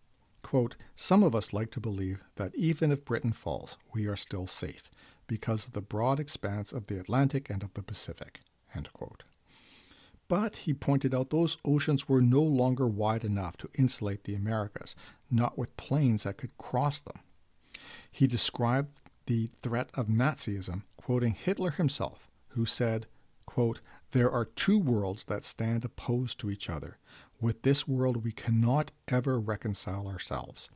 Quote, 0.42 0.76
Some 0.96 1.22
of 1.22 1.36
us 1.36 1.54
like 1.54 1.70
to 1.72 1.80
believe 1.80 2.24
that 2.36 2.56
even 2.56 2.92
if 2.92 3.06
Britain 3.06 3.32
falls, 3.32 3.78
we 3.94 4.08
are 4.08 4.16
still 4.16 4.48
safe 4.48 4.90
because 5.28 5.68
of 5.68 5.74
the 5.74 5.82
broad 5.82 6.20
expanse 6.20 6.74
of 6.74 6.88
the 6.88 7.00
Atlantic 7.00 7.48
and 7.50 7.62
of 7.62 7.74
the 7.76 7.84
Pacific. 7.84 8.40
End 8.74 8.92
quote. 8.92 9.24
But 10.28 10.58
he 10.58 10.74
pointed 10.74 11.14
out 11.14 11.30
those 11.30 11.58
oceans 11.64 12.10
were 12.10 12.22
no 12.22 12.42
longer 12.42 12.88
wide 12.88 13.24
enough 13.24 13.56
to 13.58 13.70
insulate 13.76 14.24
the 14.24 14.36
Americas, 14.36 14.96
not 15.30 15.58
with 15.58 15.78
planes 15.78 16.24
that 16.24 16.38
could 16.38 16.58
cross 16.58 17.00
them. 17.00 17.20
He 18.12 18.26
described 18.28 19.00
the 19.28 19.50
threat 19.62 19.90
of 19.94 20.08
Nazism, 20.08 20.84
quoting 20.96 21.34
Hitler 21.34 21.72
himself, 21.72 22.28
who 22.50 22.66
said, 22.66 23.06
quote, 23.46 23.82
There 24.12 24.32
are 24.32 24.46
two 24.46 24.80
worlds 24.80 25.26
that 25.26 25.46
stand 25.46 25.86
opposed 25.86 26.40
to 26.40 26.50
each 26.50 26.70
other. 26.70 26.98
With 27.40 27.62
this 27.62 27.88
world, 27.88 28.24
we 28.24 28.32
cannot 28.32 28.92
ever 29.08 29.40
reconcile 29.40 30.08
ourselves. 30.08 30.70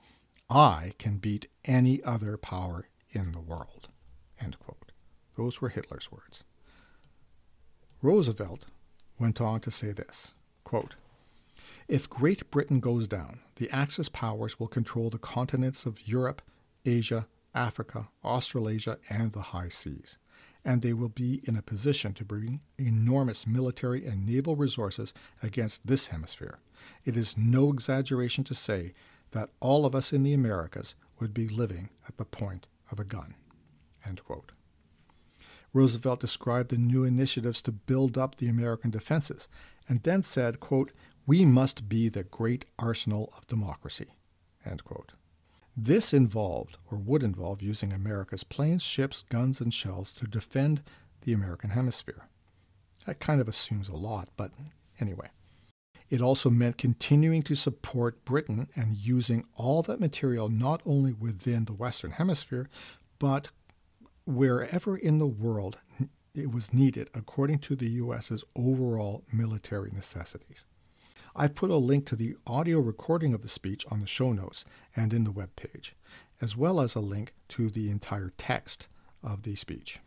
I 0.49 0.91
can 0.99 1.17
beat 1.17 1.47
any 1.65 2.03
other 2.03 2.37
power 2.37 2.87
in 3.09 3.31
the 3.31 3.39
world. 3.39 3.87
End 4.39 4.59
quote. 4.59 4.91
Those 5.37 5.61
were 5.61 5.69
Hitler's 5.69 6.11
words. 6.11 6.43
Roosevelt 8.01 8.67
went 9.17 9.39
on 9.39 9.61
to 9.61 9.71
say 9.71 9.91
this 9.91 10.33
quote, 10.63 10.95
If 11.87 12.09
Great 12.09 12.51
Britain 12.51 12.79
goes 12.79 13.07
down, 13.07 13.39
the 13.55 13.69
Axis 13.69 14.09
powers 14.09 14.59
will 14.59 14.67
control 14.67 15.09
the 15.09 15.17
continents 15.17 15.85
of 15.85 16.07
Europe, 16.07 16.41
Asia, 16.85 17.27
Africa, 17.53 18.09
Australasia, 18.23 18.97
and 19.09 19.31
the 19.31 19.41
high 19.41 19.69
seas, 19.69 20.17
and 20.63 20.81
they 20.81 20.93
will 20.93 21.09
be 21.09 21.41
in 21.43 21.55
a 21.55 21.61
position 21.61 22.13
to 22.13 22.25
bring 22.25 22.61
enormous 22.77 23.45
military 23.45 24.05
and 24.05 24.25
naval 24.25 24.55
resources 24.55 25.13
against 25.43 25.87
this 25.87 26.07
hemisphere. 26.07 26.59
It 27.05 27.17
is 27.17 27.37
no 27.37 27.71
exaggeration 27.71 28.43
to 28.45 28.55
say 28.55 28.93
that 29.31 29.49
all 29.59 29.85
of 29.85 29.95
us 29.95 30.13
in 30.13 30.23
the 30.23 30.33
Americas 30.33 30.95
would 31.19 31.33
be 31.33 31.47
living 31.47 31.89
at 32.07 32.17
the 32.17 32.25
point 32.25 32.67
of 32.91 32.99
a 32.99 33.03
gun. 33.03 33.35
Roosevelt 35.73 36.19
described 36.19 36.69
the 36.69 36.77
new 36.77 37.03
initiatives 37.03 37.61
to 37.61 37.71
build 37.71 38.17
up 38.17 38.35
the 38.35 38.49
American 38.49 38.91
defenses 38.91 39.47
and 39.87 40.03
then 40.03 40.23
said, 40.23 40.59
quote, 40.59 40.91
We 41.25 41.45
must 41.45 41.87
be 41.87 42.09
the 42.09 42.23
great 42.23 42.65
arsenal 42.77 43.31
of 43.37 43.47
democracy. 43.47 44.07
End 44.65 44.83
quote. 44.83 45.13
This 45.75 46.13
involved, 46.13 46.77
or 46.91 46.97
would 46.97 47.23
involve, 47.23 47.61
using 47.61 47.93
America's 47.93 48.43
planes, 48.43 48.83
ships, 48.83 49.23
guns, 49.29 49.61
and 49.61 49.73
shells 49.73 50.11
to 50.13 50.27
defend 50.27 50.83
the 51.21 51.33
American 51.33 51.71
hemisphere. 51.71 52.27
That 53.05 53.19
kind 53.19 53.41
of 53.41 53.47
assumes 53.47 53.89
a 53.89 53.95
lot, 53.95 54.29
but 54.35 54.51
anyway. 54.99 55.29
It 56.09 56.21
also 56.21 56.49
meant 56.49 56.77
continuing 56.77 57.41
to 57.43 57.55
support 57.55 58.25
Britain 58.25 58.67
and 58.75 58.97
using 58.97 59.45
all 59.55 59.81
that 59.83 60.01
material 60.01 60.49
not 60.49 60.81
only 60.85 61.13
within 61.13 61.65
the 61.65 61.73
Western 61.73 62.11
Hemisphere, 62.11 62.69
but 63.17 63.49
wherever 64.25 64.97
in 64.97 65.19
the 65.19 65.27
world 65.27 65.77
it 66.33 66.51
was 66.51 66.73
needed 66.73 67.09
according 67.13 67.59
to 67.59 67.75
the 67.75 67.89
US's 67.91 68.43
overall 68.55 69.23
military 69.31 69.91
necessities. 69.91 70.65
I've 71.35 71.55
put 71.55 71.69
a 71.69 71.77
link 71.77 72.05
to 72.07 72.15
the 72.17 72.35
audio 72.45 72.79
recording 72.79 73.33
of 73.33 73.41
the 73.41 73.47
speech 73.47 73.85
on 73.89 74.01
the 74.01 74.07
show 74.07 74.33
notes 74.33 74.65
and 74.95 75.13
in 75.13 75.23
the 75.23 75.31
web 75.31 75.55
page, 75.55 75.95
as 76.41 76.57
well 76.57 76.81
as 76.81 76.93
a 76.93 76.99
link 76.99 77.33
to 77.49 77.69
the 77.69 77.89
entire 77.89 78.33
text 78.37 78.89
of 79.23 79.43
the 79.43 79.55
speech. 79.55 79.99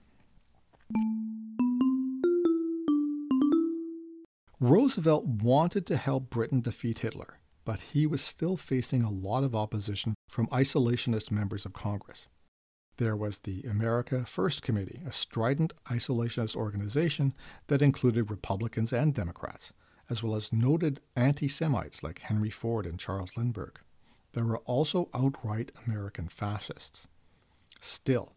Roosevelt 4.60 5.24
wanted 5.24 5.87
to 5.87 5.96
help 5.96 6.28
Britain 6.30 6.60
defeat 6.60 6.98
Hitler, 6.98 7.38
but 7.64 7.80
he 7.92 8.06
was 8.06 8.20
still 8.22 8.56
facing 8.56 9.02
a 9.02 9.10
lot 9.10 9.44
of 9.44 9.54
opposition 9.54 10.14
from 10.28 10.46
isolationist 10.48 11.30
members 11.30 11.64
of 11.64 11.72
Congress. 11.72 12.28
There 12.98 13.16
was 13.16 13.40
the 13.40 13.62
America 13.62 14.24
First 14.24 14.62
Committee, 14.62 15.00
a 15.06 15.10
strident 15.10 15.72
isolationist 15.90 16.54
organization 16.54 17.34
that 17.66 17.82
included 17.82 18.30
Republicans 18.30 18.92
and 18.92 19.14
Democrats 19.14 19.72
as 20.11 20.23
well 20.23 20.35
as 20.35 20.53
noted 20.53 21.01
anti 21.17 21.49
Semites 21.49 22.03
like 22.03 22.21
Henry 22.21 22.51
Ford 22.51 22.87
and 22.87 22.99
Charles 22.99 23.37
Lindbergh. 23.37 23.81
There 24.33 24.45
were 24.45 24.59
also 24.59 25.09
outright 25.14 25.73
American 25.87 26.29
fascists. 26.29 27.07
Still, 27.81 28.33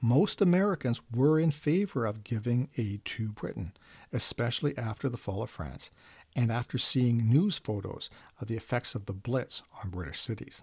most 0.00 0.40
Americans 0.40 1.00
were 1.14 1.38
in 1.38 1.50
favor 1.50 2.06
of 2.06 2.24
giving 2.24 2.68
aid 2.76 3.04
to 3.04 3.28
Britain, 3.28 3.72
especially 4.12 4.76
after 4.76 5.08
the 5.08 5.16
fall 5.16 5.42
of 5.42 5.50
France 5.50 5.90
and 6.34 6.50
after 6.50 6.78
seeing 6.78 7.28
news 7.28 7.58
photos 7.58 8.10
of 8.40 8.48
the 8.48 8.56
effects 8.56 8.94
of 8.94 9.06
the 9.06 9.12
Blitz 9.12 9.62
on 9.82 9.90
British 9.90 10.20
cities. 10.20 10.62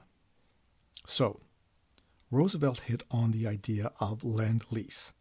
So, 1.05 1.39
Roosevelt 2.31 2.81
hit 2.81 3.03
on 3.09 3.31
the 3.31 3.47
idea 3.47 3.91
of 3.99 4.23
Lend 4.23 4.65
Lease. 4.71 5.13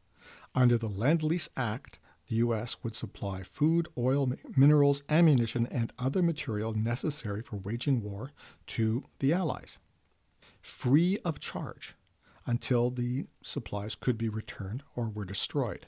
Under 0.55 0.77
the 0.77 0.89
Lend 0.89 1.23
Lease 1.23 1.49
Act, 1.57 1.99
the 2.29 2.37
U.S. 2.37 2.77
would 2.83 2.95
supply 2.95 3.43
food, 3.43 3.89
oil, 3.97 4.33
minerals, 4.57 5.03
ammunition, 5.09 5.67
and 5.71 5.93
other 5.99 6.23
material 6.23 6.75
necessary 6.75 7.43
for 7.43 7.57
waging 7.57 8.03
war 8.03 8.33
to 8.69 9.05
the 9.19 9.33
Allies, 9.33 9.79
free 10.61 11.19
of 11.25 11.41
charge 11.41 11.95
until 12.47 12.91
the 12.91 13.27
supplies 13.43 13.95
could 13.95 14.17
be 14.17 14.29
returned 14.29 14.83
or 14.95 15.09
were 15.09 15.25
destroyed. 15.25 15.87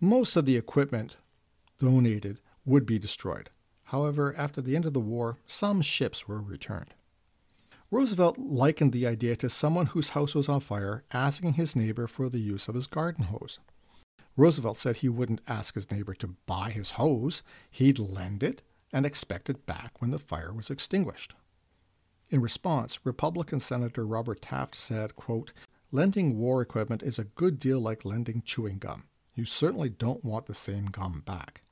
Most 0.00 0.36
of 0.36 0.44
the 0.44 0.56
equipment 0.56 1.16
donated 1.78 2.40
would 2.64 2.86
be 2.86 2.98
destroyed. 2.98 3.50
However, 3.84 4.34
after 4.36 4.60
the 4.60 4.74
end 4.74 4.86
of 4.86 4.92
the 4.92 5.00
war, 5.00 5.38
some 5.46 5.82
ships 5.82 6.26
were 6.26 6.40
returned. 6.40 6.94
Roosevelt 7.90 8.38
likened 8.38 8.92
the 8.92 9.06
idea 9.06 9.36
to 9.36 9.50
someone 9.50 9.86
whose 9.86 10.10
house 10.10 10.34
was 10.34 10.48
on 10.48 10.60
fire 10.60 11.04
asking 11.12 11.54
his 11.54 11.76
neighbor 11.76 12.06
for 12.06 12.28
the 12.28 12.40
use 12.40 12.66
of 12.66 12.74
his 12.74 12.86
garden 12.86 13.26
hose. 13.26 13.60
Roosevelt 14.36 14.76
said 14.76 14.96
he 14.96 15.08
wouldn't 15.08 15.40
ask 15.46 15.74
his 15.74 15.90
neighbor 15.90 16.14
to 16.14 16.34
buy 16.46 16.70
his 16.70 16.92
hose, 16.92 17.42
he'd 17.70 17.98
lend 17.98 18.42
it 18.42 18.62
and 18.92 19.06
expect 19.06 19.48
it 19.48 19.64
back 19.66 20.00
when 20.00 20.10
the 20.10 20.18
fire 20.18 20.52
was 20.52 20.70
extinguished. 20.70 21.34
In 22.30 22.40
response, 22.40 22.98
Republican 23.04 23.60
Senator 23.60 24.04
Robert 24.04 24.42
Taft 24.42 24.74
said, 24.74 25.14
quote, 25.14 25.52
Lending 25.92 26.38
war 26.38 26.60
equipment 26.60 27.02
is 27.02 27.18
a 27.18 27.24
good 27.24 27.60
deal 27.60 27.78
like 27.78 28.04
lending 28.04 28.42
chewing 28.44 28.78
gum. 28.78 29.04
You 29.34 29.44
certainly 29.44 29.88
don't 29.88 30.24
want 30.24 30.46
the 30.46 30.54
same 30.54 30.86
gum 30.86 31.22
back. 31.24 31.62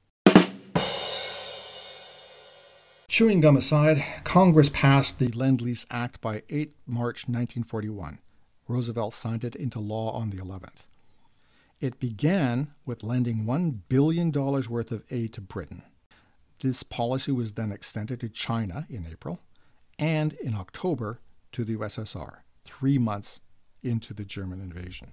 Chewing 3.08 3.40
gum 3.40 3.56
aside, 3.56 4.02
Congress 4.24 4.70
passed 4.70 5.18
the 5.18 5.28
Lend 5.28 5.60
Lease 5.60 5.84
Act 5.90 6.20
by 6.20 6.42
8 6.48 6.74
March 6.86 7.28
1941. 7.28 8.20
Roosevelt 8.68 9.14
signed 9.14 9.44
it 9.44 9.56
into 9.56 9.80
law 9.80 10.12
on 10.12 10.30
the 10.30 10.38
11th. 10.38 10.86
It 11.82 11.98
began 11.98 12.70
with 12.86 13.02
lending 13.02 13.44
$1 13.44 13.80
billion 13.88 14.30
worth 14.30 14.92
of 14.92 15.02
aid 15.10 15.32
to 15.32 15.40
Britain. 15.40 15.82
This 16.60 16.84
policy 16.84 17.32
was 17.32 17.54
then 17.54 17.72
extended 17.72 18.20
to 18.20 18.28
China 18.28 18.86
in 18.88 19.04
April 19.10 19.40
and 19.98 20.34
in 20.34 20.54
October 20.54 21.18
to 21.50 21.64
the 21.64 21.76
USSR, 21.76 22.36
three 22.64 22.98
months 22.98 23.40
into 23.82 24.14
the 24.14 24.24
German 24.24 24.60
invasion. 24.60 25.10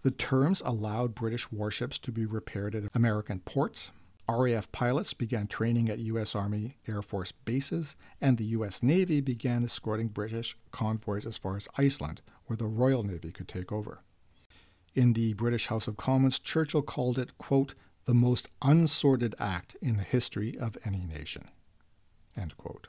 The 0.00 0.10
terms 0.10 0.62
allowed 0.64 1.14
British 1.14 1.52
warships 1.52 1.98
to 1.98 2.10
be 2.10 2.24
repaired 2.24 2.74
at 2.74 2.84
American 2.94 3.40
ports. 3.40 3.90
RAF 4.30 4.72
pilots 4.72 5.12
began 5.12 5.46
training 5.46 5.90
at 5.90 5.98
U.S. 5.98 6.34
Army 6.34 6.78
Air 6.88 7.02
Force 7.02 7.32
bases, 7.32 7.96
and 8.18 8.38
the 8.38 8.46
U.S. 8.46 8.82
Navy 8.82 9.20
began 9.20 9.64
escorting 9.64 10.08
British 10.08 10.56
convoys 10.70 11.26
as 11.26 11.36
far 11.36 11.56
as 11.56 11.68
Iceland, 11.76 12.22
where 12.46 12.56
the 12.56 12.66
Royal 12.66 13.02
Navy 13.02 13.30
could 13.30 13.48
take 13.48 13.70
over. 13.70 14.00
In 14.94 15.12
the 15.12 15.34
British 15.34 15.68
House 15.68 15.86
of 15.86 15.96
Commons, 15.96 16.38
Churchill 16.38 16.82
called 16.82 17.18
it, 17.18 17.38
quote, 17.38 17.74
the 18.06 18.14
most 18.14 18.48
unsorted 18.60 19.34
act 19.38 19.76
in 19.80 19.96
the 19.96 20.02
history 20.02 20.58
of 20.58 20.76
any 20.84 21.04
nation. 21.04 21.48
End 22.36 22.56
quote. 22.56 22.88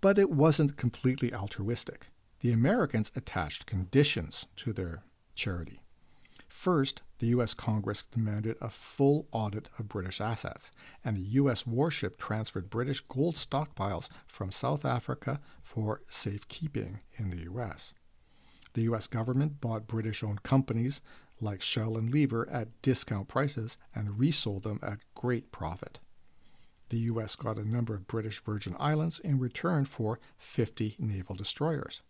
But 0.00 0.18
it 0.18 0.30
wasn't 0.30 0.76
completely 0.76 1.34
altruistic. 1.34 2.06
The 2.40 2.52
Americans 2.52 3.12
attached 3.14 3.66
conditions 3.66 4.46
to 4.56 4.72
their 4.72 5.02
charity. 5.34 5.80
First, 6.48 7.02
the 7.18 7.26
U.S. 7.28 7.52
Congress 7.52 8.04
demanded 8.10 8.56
a 8.60 8.70
full 8.70 9.26
audit 9.32 9.68
of 9.78 9.88
British 9.88 10.20
assets, 10.20 10.70
and 11.04 11.18
a 11.18 11.28
U.S. 11.40 11.66
warship 11.66 12.16
transferred 12.18 12.70
British 12.70 13.00
gold 13.00 13.36
stockpiles 13.36 14.08
from 14.26 14.50
South 14.50 14.84
Africa 14.84 15.40
for 15.60 16.00
safekeeping 16.08 17.00
in 17.16 17.30
the 17.30 17.42
U.S. 17.42 17.92
The 18.76 18.82
U.S. 18.82 19.06
government 19.06 19.62
bought 19.62 19.86
British 19.86 20.22
owned 20.22 20.42
companies 20.42 21.00
like 21.40 21.62
Shell 21.62 21.96
and 21.96 22.10
Lever 22.10 22.46
at 22.50 22.68
discount 22.82 23.26
prices 23.26 23.78
and 23.94 24.18
resold 24.18 24.64
them 24.64 24.78
at 24.82 24.98
great 25.14 25.50
profit. 25.50 25.98
The 26.90 26.98
U.S. 26.98 27.36
got 27.36 27.56
a 27.56 27.66
number 27.66 27.94
of 27.94 28.06
British 28.06 28.38
Virgin 28.38 28.76
Islands 28.78 29.18
in 29.18 29.38
return 29.38 29.86
for 29.86 30.20
50 30.36 30.96
naval 30.98 31.34
destroyers. 31.34 32.02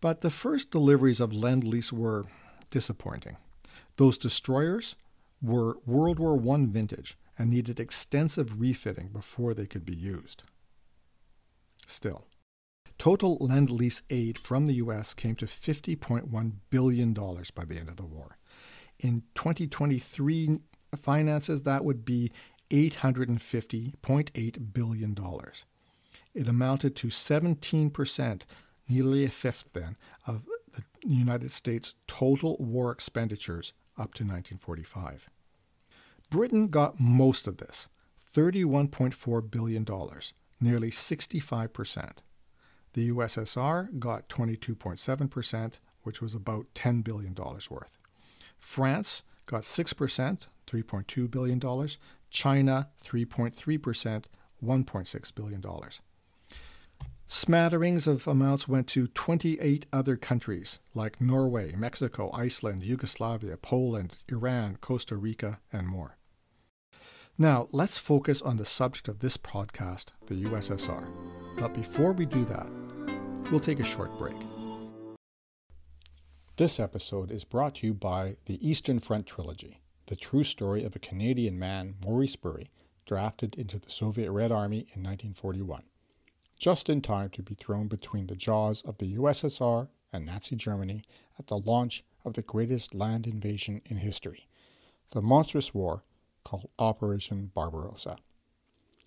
But 0.00 0.20
the 0.20 0.30
first 0.30 0.70
deliveries 0.70 1.18
of 1.18 1.34
Lend 1.34 1.64
Lease 1.64 1.92
were 1.92 2.26
disappointing. 2.70 3.38
Those 3.96 4.18
destroyers 4.18 4.94
were 5.42 5.78
World 5.84 6.20
War 6.20 6.40
I 6.54 6.64
vintage 6.66 7.18
and 7.36 7.50
needed 7.50 7.80
extensive 7.80 8.60
refitting 8.60 9.08
before 9.08 9.52
they 9.52 9.66
could 9.66 9.84
be 9.84 9.96
used. 9.96 10.44
Still, 11.88 12.28
total 13.08 13.38
Lend 13.40 13.70
Lease 13.70 14.02
aid 14.10 14.38
from 14.38 14.66
the 14.66 14.74
U.S. 14.74 15.14
came 15.14 15.34
to 15.36 15.46
$50.1 15.46 16.52
billion 16.68 17.14
by 17.14 17.64
the 17.64 17.78
end 17.78 17.88
of 17.88 17.96
the 17.96 18.04
war. 18.04 18.36
In 18.98 19.22
2023 19.34 20.58
finances, 20.94 21.62
that 21.62 21.86
would 21.86 22.04
be 22.04 22.30
$850.8 22.70 24.72
billion. 24.74 25.16
It 26.34 26.48
amounted 26.48 26.94
to 26.96 27.06
17%, 27.06 28.42
nearly 28.90 29.24
a 29.24 29.30
fifth 29.30 29.72
then, 29.72 29.96
of 30.26 30.42
the 30.74 30.82
United 31.02 31.54
States' 31.54 31.94
total 32.06 32.58
war 32.60 32.92
expenditures 32.92 33.72
up 33.96 34.12
to 34.12 34.22
1945. 34.22 35.30
Britain 36.28 36.68
got 36.68 37.00
most 37.00 37.48
of 37.48 37.56
this, 37.56 37.86
$31.4 38.34 39.50
billion, 39.50 39.86
nearly 40.60 40.90
65%. 40.90 42.12
The 42.94 43.10
USSR 43.10 43.98
got 43.98 44.28
22.7%, 44.28 45.78
which 46.02 46.20
was 46.22 46.34
about 46.34 46.66
$10 46.74 47.04
billion 47.04 47.34
worth. 47.34 47.98
France 48.58 49.22
got 49.46 49.62
6%, 49.62 50.46
$3.2 50.66 51.30
billion. 51.30 51.88
China, 52.30 52.88
3.3%, 53.04 54.24
$1.6 54.64 55.34
billion. 55.34 55.62
Smatterings 57.30 58.06
of 58.06 58.26
amounts 58.26 58.66
went 58.66 58.86
to 58.88 59.06
28 59.08 59.84
other 59.92 60.16
countries 60.16 60.78
like 60.94 61.20
Norway, 61.20 61.74
Mexico, 61.76 62.30
Iceland, 62.32 62.82
Yugoslavia, 62.82 63.58
Poland, 63.58 64.16
Iran, 64.28 64.78
Costa 64.80 65.14
Rica, 65.14 65.60
and 65.70 65.86
more. 65.86 66.16
Now, 67.36 67.68
let's 67.70 67.98
focus 67.98 68.40
on 68.40 68.56
the 68.56 68.64
subject 68.64 69.08
of 69.08 69.20
this 69.20 69.36
podcast, 69.36 70.06
the 70.26 70.42
USSR. 70.44 71.47
But 71.58 71.74
before 71.74 72.12
we 72.12 72.26
do 72.26 72.44
that, 72.46 72.66
we'll 73.50 73.60
take 73.60 73.80
a 73.80 73.84
short 73.84 74.16
break. 74.18 74.36
This 76.56 76.80
episode 76.80 77.30
is 77.30 77.44
brought 77.44 77.76
to 77.76 77.86
you 77.86 77.94
by 77.94 78.36
the 78.46 78.66
Eastern 78.66 78.98
Front 78.98 79.26
Trilogy, 79.26 79.80
the 80.06 80.16
true 80.16 80.44
story 80.44 80.84
of 80.84 80.96
a 80.96 81.00
Canadian 81.00 81.58
man, 81.58 81.94
Maurice 82.04 82.36
Bury, 82.36 82.70
drafted 83.06 83.54
into 83.56 83.78
the 83.78 83.90
Soviet 83.90 84.30
Red 84.30 84.52
Army 84.52 84.86
in 84.94 85.02
1941 85.02 85.82
just 86.58 86.88
in 86.88 87.00
time 87.00 87.30
to 87.30 87.42
be 87.42 87.54
thrown 87.54 87.86
between 87.86 88.26
the 88.26 88.34
jaws 88.34 88.82
of 88.82 88.98
the 88.98 89.16
USSR 89.16 89.88
and 90.12 90.26
Nazi 90.26 90.56
Germany 90.56 91.02
at 91.38 91.46
the 91.46 91.58
launch 91.58 92.04
of 92.24 92.34
the 92.34 92.42
greatest 92.42 92.94
land 92.94 93.26
invasion 93.26 93.80
in 93.86 93.98
history, 93.98 94.48
the 95.10 95.22
monstrous 95.22 95.72
war 95.72 96.02
called 96.44 96.68
Operation 96.78 97.52
Barbarossa. 97.54 98.16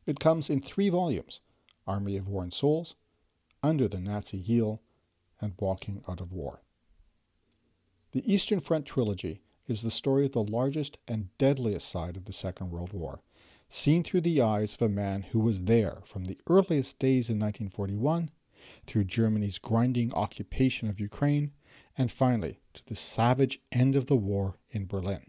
It 0.06 0.20
comes 0.20 0.50
in 0.50 0.62
three 0.62 0.90
volumes 0.90 1.42
Army 1.88 2.18
of 2.18 2.28
Worn 2.28 2.52
Souls, 2.52 2.96
Under 3.64 3.88
the 3.88 4.00
Nazi 4.00 4.42
Heel, 4.42 4.82
and 5.40 5.54
Walking 5.60 6.04
Out 6.08 6.22
of 6.22 6.32
War. 6.32 6.62
The 8.12 8.32
Eastern 8.32 8.60
Front 8.60 8.86
trilogy 8.86 9.42
is 9.68 9.82
the 9.82 9.92
story 9.92 10.26
of 10.26 10.34
the 10.34 10.44
largest 10.44 10.98
and 11.08 11.36
deadliest 11.38 11.90
side 11.90 12.18
of 12.18 12.26
the 12.26 12.34
Second 12.34 12.72
World 12.72 12.94
War 12.94 13.22
seen 13.72 14.04
through 14.04 14.22
the 14.22 14.42
eyes 14.42 14.74
of 14.74 14.82
a 14.82 14.90
man 14.90 15.22
who 15.32 15.40
was 15.40 15.64
there 15.64 16.00
from 16.04 16.26
the 16.26 16.38
earliest 16.48 17.00
days 17.00 17.30
in 17.30 17.40
1941 17.40 18.30
through 18.86 19.06
Germany's 19.06 19.58
grinding 19.58 20.14
occupation 20.14 20.90
of 20.90 21.00
Ukraine 21.00 21.52
and 21.98 22.12
finally 22.12 22.60
to 22.74 22.86
the 22.86 22.96
savage 22.96 23.62
end 23.72 23.96
of 23.96 24.08
the 24.08 24.16
war 24.16 24.56
in 24.72 24.86
Berlin. 24.86 25.26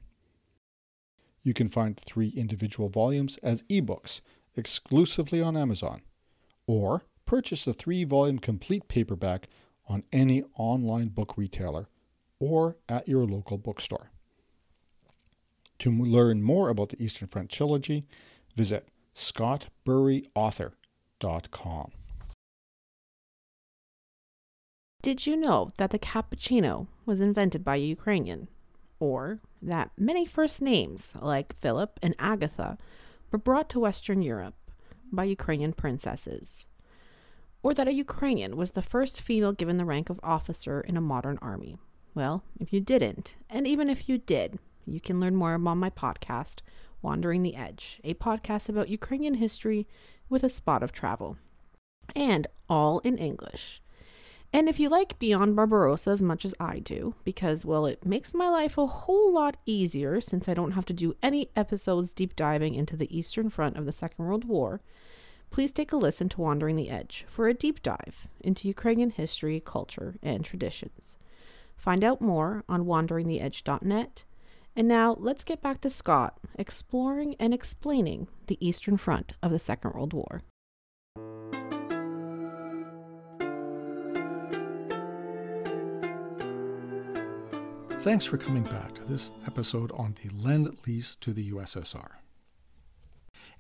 You 1.44 1.54
can 1.54 1.68
find 1.68 1.96
three 1.96 2.28
individual 2.30 2.88
volumes 2.88 3.38
as 3.42 3.62
ebooks 3.64 4.20
exclusively 4.56 5.40
on 5.40 5.56
Amazon, 5.56 6.02
or 6.66 7.04
purchase 7.26 7.64
the 7.64 7.72
three 7.72 8.04
volume 8.04 8.38
complete 8.38 8.86
paperback 8.88 9.48
on 9.88 10.04
any 10.12 10.42
online 10.56 11.08
book 11.08 11.36
retailer 11.36 11.88
or 12.38 12.76
at 12.88 13.08
your 13.08 13.24
local 13.24 13.58
bookstore. 13.58 14.10
To 15.80 15.90
learn 15.90 16.42
more 16.42 16.68
about 16.68 16.90
the 16.90 17.02
Eastern 17.02 17.26
Front 17.28 17.50
Trilogy, 17.50 18.04
visit 18.54 18.88
scottburyauthor.com. 19.14 21.90
Did 25.02 25.26
you 25.26 25.36
know 25.36 25.68
that 25.78 25.90
the 25.90 25.98
cappuccino 25.98 26.86
was 27.04 27.20
invented 27.20 27.64
by 27.64 27.76
a 27.76 27.80
Ukrainian? 27.80 28.46
Or 29.00 29.40
that 29.60 29.90
many 29.98 30.24
first 30.24 30.62
names, 30.62 31.14
like 31.20 31.58
Philip 31.58 31.98
and 32.00 32.14
Agatha, 32.20 32.78
were 33.32 33.38
brought 33.38 33.68
to 33.70 33.80
Western 33.80 34.22
Europe 34.22 34.54
by 35.12 35.24
Ukrainian 35.24 35.72
princesses? 35.72 36.66
Or 37.62 37.74
that 37.74 37.88
a 37.88 37.92
Ukrainian 37.92 38.56
was 38.56 38.72
the 38.72 38.82
first 38.82 39.20
female 39.20 39.52
given 39.52 39.76
the 39.76 39.84
rank 39.84 40.10
of 40.10 40.18
officer 40.22 40.80
in 40.80 40.96
a 40.96 41.00
modern 41.00 41.38
army? 41.42 41.76
Well, 42.14 42.42
if 42.58 42.72
you 42.72 42.80
didn't, 42.80 43.36
and 43.48 43.66
even 43.66 43.88
if 43.88 44.08
you 44.08 44.18
did, 44.18 44.58
you 44.86 45.00
can 45.00 45.20
learn 45.20 45.36
more 45.36 45.54
on 45.54 45.78
my 45.78 45.90
podcast, 45.90 46.60
Wandering 47.02 47.42
the 47.42 47.56
Edge, 47.56 48.00
a 48.04 48.14
podcast 48.14 48.68
about 48.68 48.88
Ukrainian 48.88 49.34
history 49.34 49.86
with 50.28 50.42
a 50.42 50.48
spot 50.48 50.82
of 50.82 50.92
travel. 50.92 51.36
And 52.16 52.46
all 52.68 53.00
in 53.00 53.18
English. 53.18 53.81
And 54.54 54.68
if 54.68 54.78
you 54.78 54.90
like 54.90 55.18
Beyond 55.18 55.56
Barbarossa 55.56 56.10
as 56.10 56.22
much 56.22 56.44
as 56.44 56.54
I 56.60 56.78
do, 56.78 57.14
because, 57.24 57.64
well, 57.64 57.86
it 57.86 58.04
makes 58.04 58.34
my 58.34 58.48
life 58.48 58.76
a 58.76 58.86
whole 58.86 59.32
lot 59.32 59.56
easier 59.64 60.20
since 60.20 60.46
I 60.46 60.54
don't 60.54 60.72
have 60.72 60.84
to 60.86 60.92
do 60.92 61.16
any 61.22 61.48
episodes 61.56 62.10
deep 62.10 62.36
diving 62.36 62.74
into 62.74 62.96
the 62.96 63.16
Eastern 63.16 63.48
Front 63.48 63.78
of 63.78 63.86
the 63.86 63.92
Second 63.92 64.26
World 64.26 64.44
War, 64.44 64.82
please 65.50 65.72
take 65.72 65.90
a 65.92 65.96
listen 65.96 66.28
to 66.30 66.40
Wandering 66.40 66.76
the 66.76 66.90
Edge 66.90 67.24
for 67.28 67.48
a 67.48 67.54
deep 67.54 67.82
dive 67.82 68.26
into 68.40 68.68
Ukrainian 68.68 69.10
history, 69.10 69.62
culture, 69.64 70.16
and 70.22 70.44
traditions. 70.44 71.16
Find 71.76 72.04
out 72.04 72.20
more 72.20 72.62
on 72.68 72.84
wanderingtheedge.net 72.84 74.24
and 74.74 74.88
now 74.88 75.16
let's 75.18 75.44
get 75.44 75.60
back 75.60 75.80
to 75.82 75.90
Scott 75.90 76.38
exploring 76.58 77.36
and 77.38 77.52
explaining 77.52 78.28
the 78.46 78.56
Eastern 78.66 78.96
Front 78.96 79.34
of 79.42 79.50
the 79.50 79.58
Second 79.58 79.92
World 79.92 80.12
War. 80.12 80.40
Thanks 88.02 88.24
for 88.24 88.36
coming 88.36 88.64
back 88.64 88.96
to 88.96 89.04
this 89.04 89.30
episode 89.46 89.92
on 89.92 90.16
the 90.20 90.28
Lend 90.30 90.76
Lease 90.88 91.14
to 91.20 91.32
the 91.32 91.52
USSR. 91.52 92.08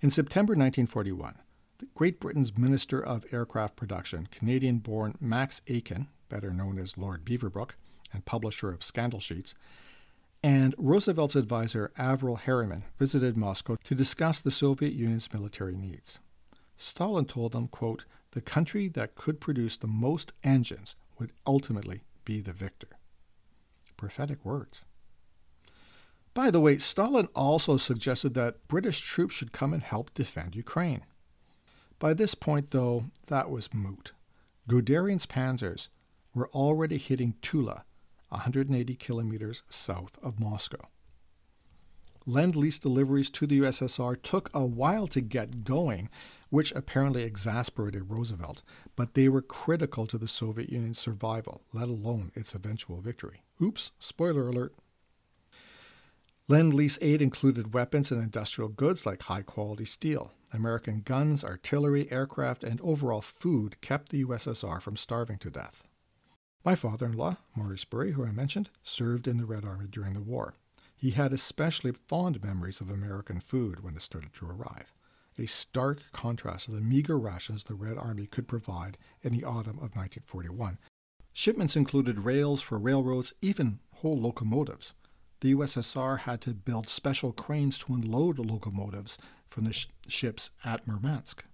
In 0.00 0.10
September 0.10 0.54
1941, 0.54 1.36
Great 1.94 2.18
Britain's 2.18 2.58
Minister 2.58 3.00
of 3.00 3.24
Aircraft 3.30 3.76
Production, 3.76 4.26
Canadian 4.32 4.78
born 4.78 5.14
Max 5.20 5.60
Aitken, 5.68 6.08
better 6.28 6.52
known 6.52 6.80
as 6.80 6.98
Lord 6.98 7.24
Beaverbrook, 7.24 7.76
and 8.12 8.24
publisher 8.24 8.72
of 8.72 8.82
Scandal 8.82 9.20
Sheets, 9.20 9.54
and 10.42 10.74
Roosevelt's 10.76 11.36
advisor 11.36 11.92
Averell 11.96 12.40
Harriman 12.40 12.82
visited 12.98 13.36
Moscow 13.36 13.76
to 13.84 13.94
discuss 13.94 14.40
the 14.40 14.50
Soviet 14.50 14.92
Union's 14.92 15.32
military 15.32 15.76
needs. 15.76 16.18
Stalin 16.76 17.26
told 17.26 17.52
them, 17.52 17.68
quote, 17.68 18.06
the 18.32 18.40
country 18.40 18.88
that 18.88 19.14
could 19.14 19.40
produce 19.40 19.76
the 19.76 19.86
most 19.86 20.32
engines 20.42 20.96
would 21.16 21.30
ultimately 21.46 22.02
be 22.24 22.40
the 22.40 22.52
victor. 22.52 22.88
Prophetic 24.02 24.44
words. 24.44 24.84
By 26.34 26.50
the 26.50 26.58
way, 26.58 26.76
Stalin 26.76 27.28
also 27.36 27.76
suggested 27.76 28.34
that 28.34 28.66
British 28.66 28.98
troops 28.98 29.32
should 29.32 29.52
come 29.52 29.72
and 29.72 29.80
help 29.80 30.12
defend 30.12 30.56
Ukraine. 30.56 31.02
By 32.00 32.12
this 32.12 32.34
point, 32.34 32.72
though, 32.72 33.04
that 33.28 33.48
was 33.48 33.72
moot. 33.72 34.10
Guderian's 34.68 35.24
panzers 35.24 35.86
were 36.34 36.48
already 36.48 36.98
hitting 36.98 37.36
Tula 37.42 37.84
180 38.30 38.96
kilometers 38.96 39.62
south 39.68 40.18
of 40.20 40.40
Moscow. 40.40 40.88
Lend 42.24 42.54
lease 42.54 42.78
deliveries 42.78 43.30
to 43.30 43.46
the 43.46 43.60
USSR 43.60 44.20
took 44.22 44.50
a 44.54 44.64
while 44.64 45.06
to 45.08 45.20
get 45.20 45.64
going, 45.64 46.08
which 46.50 46.72
apparently 46.72 47.24
exasperated 47.24 48.10
Roosevelt, 48.10 48.62
but 48.94 49.14
they 49.14 49.28
were 49.28 49.42
critical 49.42 50.06
to 50.06 50.18
the 50.18 50.28
Soviet 50.28 50.70
Union's 50.70 50.98
survival, 50.98 51.62
let 51.72 51.88
alone 51.88 52.30
its 52.34 52.54
eventual 52.54 53.00
victory. 53.00 53.42
Oops, 53.60 53.90
spoiler 53.98 54.48
alert. 54.48 54.74
Lend 56.48 56.74
Lease 56.74 56.98
aid 57.00 57.22
included 57.22 57.72
weapons 57.72 58.10
and 58.10 58.22
industrial 58.22 58.68
goods 58.68 59.06
like 59.06 59.22
high 59.22 59.42
quality 59.42 59.84
steel. 59.84 60.32
American 60.52 61.00
guns, 61.00 61.44
artillery, 61.44 62.10
aircraft, 62.10 62.62
and 62.62 62.80
overall 62.82 63.20
food 63.20 63.80
kept 63.80 64.10
the 64.10 64.24
USSR 64.24 64.82
from 64.82 64.96
starving 64.96 65.38
to 65.38 65.50
death. 65.50 65.84
My 66.64 66.74
father 66.74 67.06
in 67.06 67.12
law, 67.12 67.38
Maurice 67.56 67.84
Bury, 67.84 68.12
who 68.12 68.24
I 68.24 68.32
mentioned, 68.32 68.70
served 68.82 69.26
in 69.26 69.38
the 69.38 69.46
Red 69.46 69.64
Army 69.64 69.86
during 69.88 70.14
the 70.14 70.20
war. 70.20 70.54
He 71.02 71.10
had 71.10 71.32
especially 71.32 71.90
fond 71.90 72.44
memories 72.44 72.80
of 72.80 72.88
American 72.88 73.40
food 73.40 73.82
when 73.82 73.96
it 73.96 74.02
started 74.02 74.32
to 74.34 74.46
arrive, 74.46 74.94
a 75.36 75.46
stark 75.46 76.00
contrast 76.12 76.66
to 76.66 76.70
the 76.70 76.80
meager 76.80 77.18
rations 77.18 77.64
the 77.64 77.74
Red 77.74 77.98
Army 77.98 78.28
could 78.28 78.46
provide 78.46 78.98
in 79.20 79.32
the 79.32 79.42
autumn 79.42 79.78
of 79.78 79.96
1941. 79.96 80.78
Shipments 81.32 81.74
included 81.74 82.20
rails 82.20 82.62
for 82.62 82.78
railroads, 82.78 83.32
even 83.42 83.80
whole 83.94 84.16
locomotives. 84.16 84.94
The 85.40 85.52
USSR 85.56 86.20
had 86.20 86.40
to 86.42 86.54
build 86.54 86.88
special 86.88 87.32
cranes 87.32 87.80
to 87.80 87.94
unload 87.94 88.38
locomotives 88.38 89.18
from 89.48 89.64
the 89.64 89.72
sh- 89.72 89.88
ships 90.06 90.50
at 90.64 90.86
Murmansk. 90.86 91.44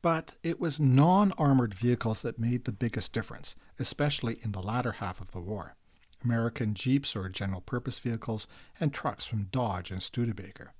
But 0.00 0.34
it 0.44 0.60
was 0.60 0.78
non 0.78 1.32
armored 1.32 1.74
vehicles 1.74 2.22
that 2.22 2.38
made 2.38 2.66
the 2.66 2.72
biggest 2.72 3.12
difference, 3.12 3.56
especially 3.80 4.38
in 4.42 4.52
the 4.52 4.62
latter 4.62 4.92
half 4.92 5.20
of 5.20 5.32
the 5.32 5.40
war. 5.40 5.74
American 6.24 6.74
Jeeps 6.74 7.14
or 7.14 7.28
general 7.28 7.60
purpose 7.60 7.98
vehicles, 7.98 8.46
and 8.80 8.92
trucks 8.92 9.24
from 9.24 9.44
Dodge 9.44 9.90
and 9.90 10.02
Studebaker. 10.02 10.72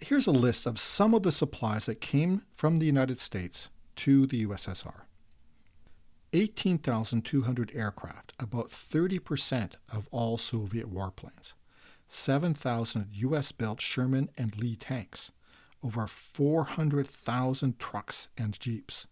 Here's 0.00 0.26
a 0.26 0.32
list 0.32 0.66
of 0.66 0.78
some 0.78 1.14
of 1.14 1.22
the 1.22 1.32
supplies 1.32 1.86
that 1.86 2.00
came 2.00 2.42
from 2.52 2.76
the 2.76 2.86
United 2.86 3.20
States 3.20 3.68
to 3.96 4.26
the 4.26 4.46
USSR 4.46 5.02
18,200 6.34 7.72
aircraft, 7.74 8.34
about 8.38 8.70
30% 8.70 9.72
of 9.90 10.08
all 10.10 10.36
Soviet 10.36 10.92
warplanes, 10.92 11.54
7,000 12.08 13.08
US 13.12 13.50
built 13.52 13.80
Sherman 13.80 14.28
and 14.36 14.56
Lee 14.58 14.76
tanks, 14.76 15.32
over 15.82 16.06
400,000 16.06 17.78
trucks 17.78 18.28
and 18.36 18.58
jeeps, 18.60 19.06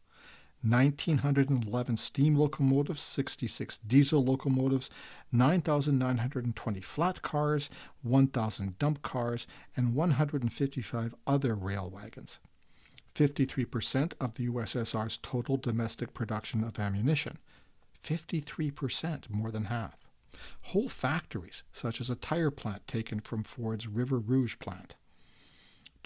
1,911 0.63 1.97
steam 1.97 2.35
locomotives, 2.37 3.03
66 3.03 3.79
diesel 3.79 4.25
locomotives, 4.25 4.91
9,920 5.31 6.81
flat 6.81 7.23
cars, 7.23 7.71
1,000 8.03 8.79
dump 8.79 9.03
cars, 9.03 9.47
and 9.77 9.95
155 9.95 11.15
other 11.27 11.55
rail 11.55 11.89
wagons. 11.89 12.41
53% 13.15 14.13
of 14.21 14.35
the 14.35 14.49
USSR's 14.49 15.19
total 15.19 15.57
domestic 15.57 16.13
production 16.13 16.63
of 16.63 16.79
ammunition. 16.79 17.39
53%, 18.03 19.31
more 19.31 19.51
than 19.51 19.67
half. 19.67 19.97
Whole 20.63 20.89
factories, 20.89 21.63
such 21.73 22.01
as 22.01 22.11
a 22.11 22.17
tire 22.17 22.51
plant 22.51 22.87
taken 22.87 23.21
from 23.21 23.43
Ford's 23.43 23.87
River 23.87 24.19
Rouge 24.19 24.59
plant. 24.59 24.97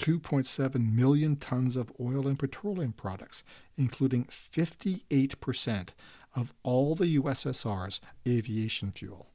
2.7 0.00 0.94
million 0.94 1.36
tons 1.36 1.76
of 1.76 1.92
oil 2.00 2.26
and 2.26 2.38
petroleum 2.38 2.92
products, 2.92 3.44
including 3.76 4.24
58% 4.24 5.88
of 6.34 6.54
all 6.62 6.94
the 6.94 7.18
USSR's 7.18 8.00
aviation 8.26 8.92
fuel, 8.92 9.28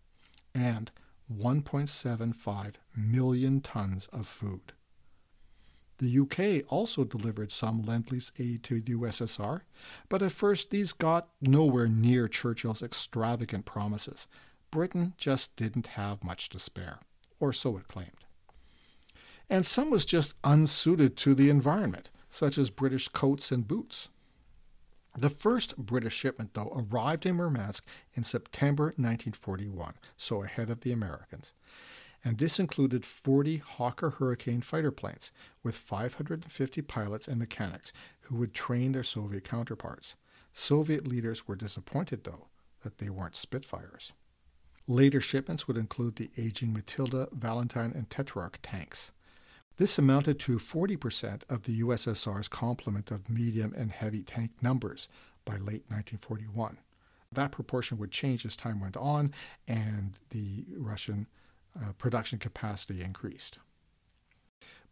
and 0.56 0.92
1.75 1.32 2.74
million 2.96 3.62
tons 3.62 4.08
of 4.12 4.28
food. 4.28 4.74
The 6.00 6.20
UK 6.20 6.66
also 6.68 7.04
delivered 7.04 7.52
some 7.52 7.84
Lend 7.84 8.12
Lease 8.12 8.32
aid 8.40 8.64
to 8.64 8.82
the 8.82 8.94
USSR, 8.94 9.62
but 10.10 10.24
at 10.24 10.32
first 10.32 10.72
these 10.72 10.94
got 10.94 11.30
nowhere 11.40 11.88
near 11.88 12.28
Churchill's 12.28 12.82
extravagant 12.82 13.66
promises. 13.66 14.28
Britain 14.72 15.14
just 15.18 15.56
didn't 15.56 15.88
have 15.90 16.24
much 16.24 16.50
to 16.50 16.60
spare, 16.60 17.00
or 17.40 17.54
so 17.54 17.78
it 17.78 17.88
claimed 17.88 18.25
and 19.50 19.66
some 19.66 19.90
was 19.90 20.06
just 20.06 20.36
unsuited 20.44 21.16
to 21.18 21.36
the 21.36 21.50
environment, 21.50 22.10
such 22.30 22.58
as 22.58 22.70
British 22.70 23.08
coats 23.10 23.52
and 23.52 23.68
boots. 23.68 24.10
The 25.18 25.30
first 25.30 25.78
British 25.78 26.14
shipment, 26.14 26.54
though, 26.54 26.86
arrived 26.92 27.26
in 27.26 27.36
Murmansk 27.36 27.86
in 28.16 28.24
September 28.26 28.86
1941, 28.98 29.94
so 30.18 30.44
ahead 30.44 30.70
of 30.70 30.82
the 30.82 30.92
Americans. 30.92 31.54
And 32.24 32.38
this 32.38 32.60
included 32.60 33.06
40 33.06 33.58
Hawker 33.58 34.10
Hurricane 34.10 34.62
fighter 34.62 34.92
planes 34.92 35.32
with 35.64 35.78
550 35.78 36.82
pilots 36.82 37.28
and 37.28 37.38
mechanics 37.38 37.94
who 38.22 38.36
would 38.38 38.54
train 38.54 38.92
their 38.92 39.04
Soviet 39.04 39.44
counterparts. 39.44 40.16
Soviet 40.52 41.08
leaders 41.08 41.48
were 41.48 41.56
disappointed, 41.56 42.24
though, 42.24 42.48
that 42.82 42.98
they 42.98 43.10
weren't 43.10 43.36
Spitfires. 43.36 44.12
Later 44.88 45.22
shipments 45.22 45.68
would 45.68 45.78
include 45.78 46.16
the 46.16 46.32
aging 46.38 46.74
Matilda, 46.74 47.28
Valentine, 47.32 47.92
and 47.96 48.10
Tetrarch 48.10 48.60
tanks. 48.62 49.12
This 49.78 49.98
amounted 49.98 50.40
to 50.42 50.58
40% 50.58 51.42
of 51.50 51.64
the 51.64 51.82
USSR's 51.82 52.48
complement 52.48 53.12
of 53.12 53.30
medium 53.30 53.74
and 53.76 53.92
heavy 53.92 54.24
tank 54.24 54.52
numbers 54.62 55.10
by 55.44 55.54
late 55.54 55.84
1941. 55.90 56.78
That 57.32 57.52
proportion 57.52 57.98
would 57.98 58.12
change 58.12 58.46
as 58.46 58.56
time 58.56 58.80
went 58.80 58.96
on 58.96 59.34
and 59.68 60.14
the 60.30 60.66
Russian 60.78 61.28
uh, 61.78 61.92
production 61.98 62.40
capacity 62.40 63.02
increased. 63.02 63.60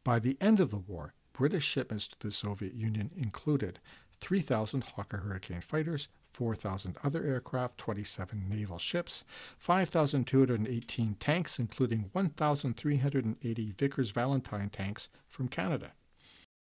By 0.03 0.19
the 0.19 0.37
end 0.41 0.59
of 0.59 0.69
the 0.69 0.77
war, 0.77 1.13
British 1.31 1.63
shipments 1.63 2.07
to 2.09 2.19
the 2.19 2.33
Soviet 2.33 2.73
Union 2.73 3.09
included 3.15 3.79
3,000 4.19 4.83
Hawker 4.83 5.17
Hurricane 5.17 5.61
fighters, 5.61 6.09
4,000 6.33 6.97
other 7.03 7.23
aircraft, 7.23 7.77
27 7.77 8.49
naval 8.49 8.79
ships, 8.79 9.23
5,218 9.59 11.15
tanks, 11.15 11.59
including 11.59 12.09
1,380 12.11 13.73
Vickers 13.77 14.09
Valentine 14.09 14.69
tanks 14.69 15.09
from 15.27 15.47
Canada, 15.47 15.91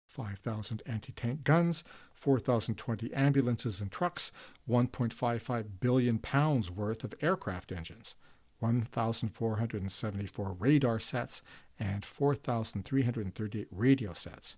5,000 0.06 0.82
anti 0.86 1.12
tank 1.12 1.44
guns, 1.44 1.84
4,020 2.14 3.12
ambulances 3.14 3.80
and 3.80 3.92
trucks, 3.92 4.32
1.55 4.68 5.66
billion 5.80 6.18
pounds 6.18 6.70
worth 6.70 7.04
of 7.04 7.14
aircraft 7.20 7.70
engines, 7.70 8.14
1,474 8.60 10.52
radar 10.58 10.98
sets, 10.98 11.42
and 11.78 12.04
4,338 12.04 13.68
radio 13.70 14.12
sets 14.14 14.56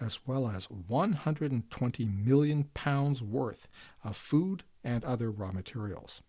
as 0.00 0.20
well 0.26 0.48
as 0.48 0.70
120 0.70 2.04
million 2.04 2.64
pounds 2.74 3.22
worth 3.22 3.68
of 4.04 4.16
food 4.16 4.62
and 4.84 5.04
other 5.04 5.30
raw 5.30 5.52
materials. 5.52 6.22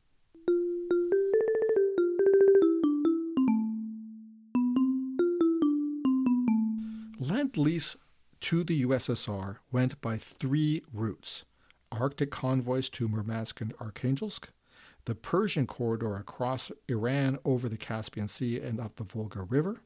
Lend 7.19 7.57
lease 7.57 7.95
to 8.41 8.63
the 8.63 8.85
USSR 8.85 9.57
went 9.71 9.99
by 10.01 10.17
three 10.17 10.81
routes 10.93 11.43
Arctic 11.91 12.31
convoys 12.31 12.89
to 12.89 13.07
Murmansk 13.07 13.61
and 13.61 13.75
Arkhangelsk, 13.77 14.45
the 15.05 15.15
Persian 15.15 15.65
corridor 15.65 16.15
across 16.15 16.71
Iran 16.87 17.39
over 17.43 17.67
the 17.67 17.77
Caspian 17.77 18.27
Sea 18.27 18.59
and 18.59 18.79
up 18.79 18.95
the 18.95 19.03
Volga 19.03 19.41
River, 19.41 19.81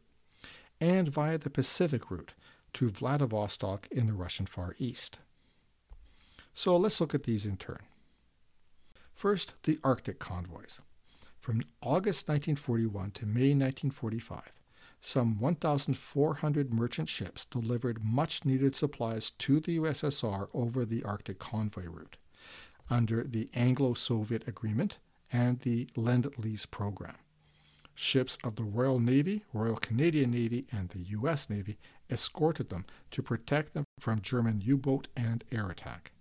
and 0.79 1.07
via 1.07 1.37
the 1.37 1.49
Pacific 1.49 2.11
route 2.11 2.33
to 2.73 2.89
Vladivostok 2.89 3.87
in 3.91 4.07
the 4.07 4.13
Russian 4.13 4.45
Far 4.45 4.75
East. 4.77 5.19
So 6.53 6.77
let's 6.77 7.01
look 7.01 7.15
at 7.15 7.23
these 7.23 7.45
in 7.45 7.57
turn. 7.57 7.79
First, 9.13 9.55
the 9.63 9.79
Arctic 9.83 10.19
convoys. 10.19 10.81
From 11.39 11.63
August 11.81 12.27
1941 12.27 13.11
to 13.11 13.25
May 13.25 13.53
1945, 13.53 14.53
some 15.01 15.37
1,400 15.39 16.73
merchant 16.73 17.09
ships 17.09 17.45
delivered 17.45 18.03
much 18.03 18.45
needed 18.45 18.75
supplies 18.75 19.31
to 19.31 19.59
the 19.59 19.77
USSR 19.77 20.47
over 20.53 20.85
the 20.85 21.03
Arctic 21.03 21.39
convoy 21.39 21.87
route 21.87 22.17
under 22.89 23.23
the 23.23 23.49
Anglo 23.53 23.93
Soviet 23.93 24.47
Agreement 24.47 24.99
and 25.31 25.59
the 25.59 25.89
Lend 25.95 26.29
Lease 26.37 26.65
program. 26.65 27.15
Ships 27.95 28.37
of 28.43 28.55
the 28.55 28.63
Royal 28.63 28.99
Navy, 28.99 29.43
Royal 29.53 29.77
Canadian 29.77 30.31
Navy, 30.31 30.65
and 30.71 30.89
the 30.89 30.99
U.S. 30.99 31.49
Navy 31.49 31.77
escorted 32.09 32.69
them 32.69 32.85
to 33.11 33.21
protect 33.21 33.73
them 33.73 33.85
from 33.99 34.21
German 34.21 34.61
U 34.61 34.77
boat 34.77 35.07
and 35.15 35.43
air 35.51 35.69
attack. 35.69 36.11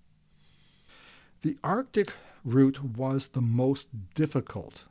The 1.43 1.59
Arctic 1.65 2.15
route 2.45 2.83
was 2.83 3.29
the 3.29 3.41
most 3.41 3.89
difficult 4.15 4.85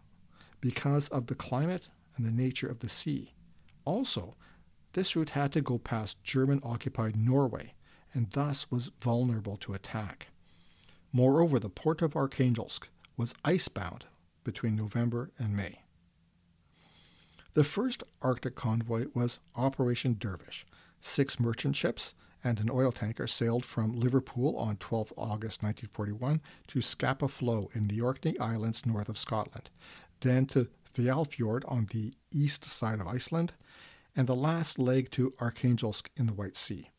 because 0.59 1.07
of 1.09 1.27
the 1.27 1.35
climate 1.35 1.89
and 2.15 2.25
the 2.25 2.31
nature 2.31 2.67
of 2.67 2.79
the 2.79 2.89
sea. 2.89 3.33
Also, 3.85 4.35
this 4.93 5.15
route 5.15 5.31
had 5.31 5.53
to 5.53 5.61
go 5.61 5.77
past 5.77 6.21
German 6.23 6.59
occupied 6.63 7.15
Norway 7.15 7.73
and 8.13 8.29
thus 8.31 8.69
was 8.69 8.91
vulnerable 8.99 9.57
to 9.57 9.73
attack. 9.73 10.27
Moreover, 11.13 11.59
the 11.59 11.69
port 11.69 12.01
of 12.01 12.13
Arkhangelsk 12.13 12.83
was 13.17 13.33
icebound 13.45 14.05
between 14.43 14.75
November 14.75 15.31
and 15.37 15.55
May. 15.55 15.80
The 17.53 17.63
first 17.65 18.03
Arctic 18.21 18.55
convoy 18.55 19.07
was 19.13 19.41
Operation 19.55 20.15
Dervish. 20.17 20.65
Six 21.01 21.37
merchant 21.37 21.75
ships 21.75 22.15
and 22.43 22.59
an 22.59 22.69
oil 22.71 22.93
tanker 22.93 23.27
sailed 23.27 23.65
from 23.65 23.91
Liverpool 23.91 24.55
on 24.57 24.77
12 24.77 25.13
August 25.17 25.61
1941 25.61 26.41
to 26.67 26.81
Scapa 26.81 27.27
Flow 27.27 27.69
in 27.73 27.89
the 27.89 27.99
Orkney 27.99 28.39
Islands 28.39 28.85
north 28.85 29.09
of 29.09 29.17
Scotland, 29.17 29.69
then 30.21 30.45
to 30.47 30.69
the 30.93 31.09
on 31.09 31.87
the 31.91 32.13
east 32.31 32.63
side 32.63 33.01
of 33.01 33.07
Iceland, 33.07 33.53
and 34.15 34.27
the 34.27 34.35
last 34.35 34.79
leg 34.79 35.11
to 35.11 35.31
Arkhangelsk 35.39 36.07
in 36.15 36.27
the 36.27 36.33
White 36.33 36.55
Sea. 36.55 36.89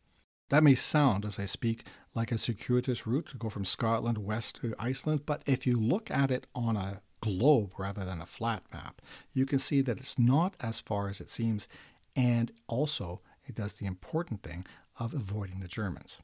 That 0.50 0.62
may 0.62 0.74
sound, 0.74 1.24
as 1.24 1.38
I 1.38 1.46
speak, 1.46 1.86
like 2.14 2.30
a 2.30 2.36
circuitous 2.36 3.06
route 3.06 3.28
to 3.30 3.38
go 3.38 3.48
from 3.48 3.64
Scotland 3.64 4.18
west 4.18 4.56
to 4.56 4.74
Iceland, 4.78 5.22
but 5.24 5.42
if 5.46 5.66
you 5.66 5.80
look 5.80 6.10
at 6.10 6.30
it 6.30 6.46
on 6.54 6.76
a 6.76 7.00
globe 7.22 7.72
rather 7.78 8.04
than 8.04 8.20
a 8.20 8.26
flat 8.26 8.64
map, 8.72 9.00
you 9.32 9.46
can 9.46 9.58
see 9.58 9.80
that 9.80 9.98
it's 9.98 10.18
not 10.18 10.54
as 10.60 10.80
far 10.80 11.08
as 11.08 11.20
it 11.20 11.30
seems, 11.30 11.68
and 12.14 12.52
also 12.66 13.22
it 13.48 13.54
does 13.54 13.74
the 13.74 13.86
important 13.86 14.42
thing 14.42 14.66
of 14.98 15.14
avoiding 15.14 15.60
the 15.60 15.68
Germans. 15.68 16.18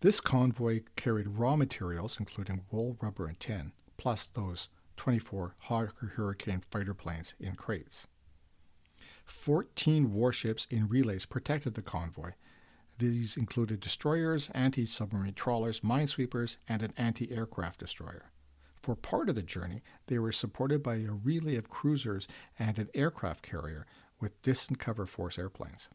This 0.00 0.20
convoy 0.20 0.82
carried 0.94 1.28
raw 1.28 1.56
materials, 1.56 2.16
including 2.18 2.64
wool, 2.70 2.96
rubber, 3.02 3.26
and 3.26 3.38
tin, 3.38 3.72
plus 3.96 4.26
those 4.26 4.68
24 4.96 5.56
Hawker 5.58 6.06
Hurricane 6.16 6.60
fighter 6.60 6.94
planes 6.94 7.34
in 7.38 7.54
crates. 7.54 8.06
14 9.24 10.12
warships 10.12 10.66
in 10.70 10.88
relays 10.88 11.26
protected 11.26 11.74
the 11.74 11.82
convoy. 11.82 12.32
These 12.98 13.36
included 13.36 13.80
destroyers, 13.80 14.50
anti 14.54 14.86
submarine 14.86 15.34
trawlers, 15.34 15.80
minesweepers, 15.80 16.56
and 16.68 16.82
an 16.82 16.94
anti 16.96 17.30
aircraft 17.30 17.80
destroyer. 17.80 18.30
For 18.86 18.94
part 18.94 19.28
of 19.28 19.34
the 19.34 19.42
journey, 19.42 19.82
they 20.06 20.16
were 20.20 20.30
supported 20.30 20.80
by 20.80 20.98
a 20.98 21.10
relay 21.10 21.56
of 21.56 21.68
cruisers 21.68 22.28
and 22.56 22.78
an 22.78 22.88
aircraft 22.94 23.42
carrier 23.42 23.84
with 24.20 24.40
distant 24.42 24.78
cover 24.78 25.06
force 25.06 25.40
airplanes. 25.40 25.88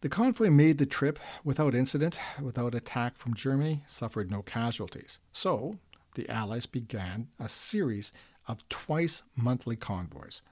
The 0.00 0.08
convoy 0.08 0.50
made 0.50 0.78
the 0.78 0.84
trip 0.84 1.20
without 1.44 1.76
incident, 1.76 2.18
without 2.42 2.74
attack 2.74 3.16
from 3.16 3.34
Germany, 3.34 3.84
suffered 3.86 4.32
no 4.32 4.42
casualties. 4.42 5.20
So, 5.30 5.78
the 6.16 6.28
Allies 6.28 6.66
began 6.66 7.28
a 7.38 7.48
series 7.48 8.10
of 8.48 8.68
twice 8.68 9.22
monthly 9.36 9.76
convoys. 9.76 10.42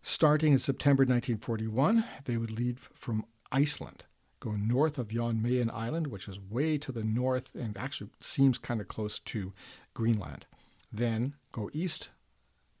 Starting 0.00 0.54
in 0.54 0.58
September 0.58 1.02
1941, 1.02 2.02
they 2.24 2.38
would 2.38 2.50
leave 2.50 2.88
from 2.94 3.26
Iceland, 3.52 4.06
go 4.42 4.52
north 4.52 4.98
of 4.98 5.08
Jan 5.08 5.40
Mayen 5.40 5.70
Island, 5.70 6.08
which 6.08 6.26
is 6.26 6.40
way 6.40 6.76
to 6.78 6.90
the 6.90 7.04
north 7.04 7.54
and 7.54 7.76
actually 7.76 8.10
seems 8.20 8.58
kind 8.58 8.80
of 8.80 8.88
close 8.88 9.20
to 9.20 9.52
Greenland. 9.94 10.46
Then 10.92 11.34
go 11.52 11.70
east, 11.72 12.10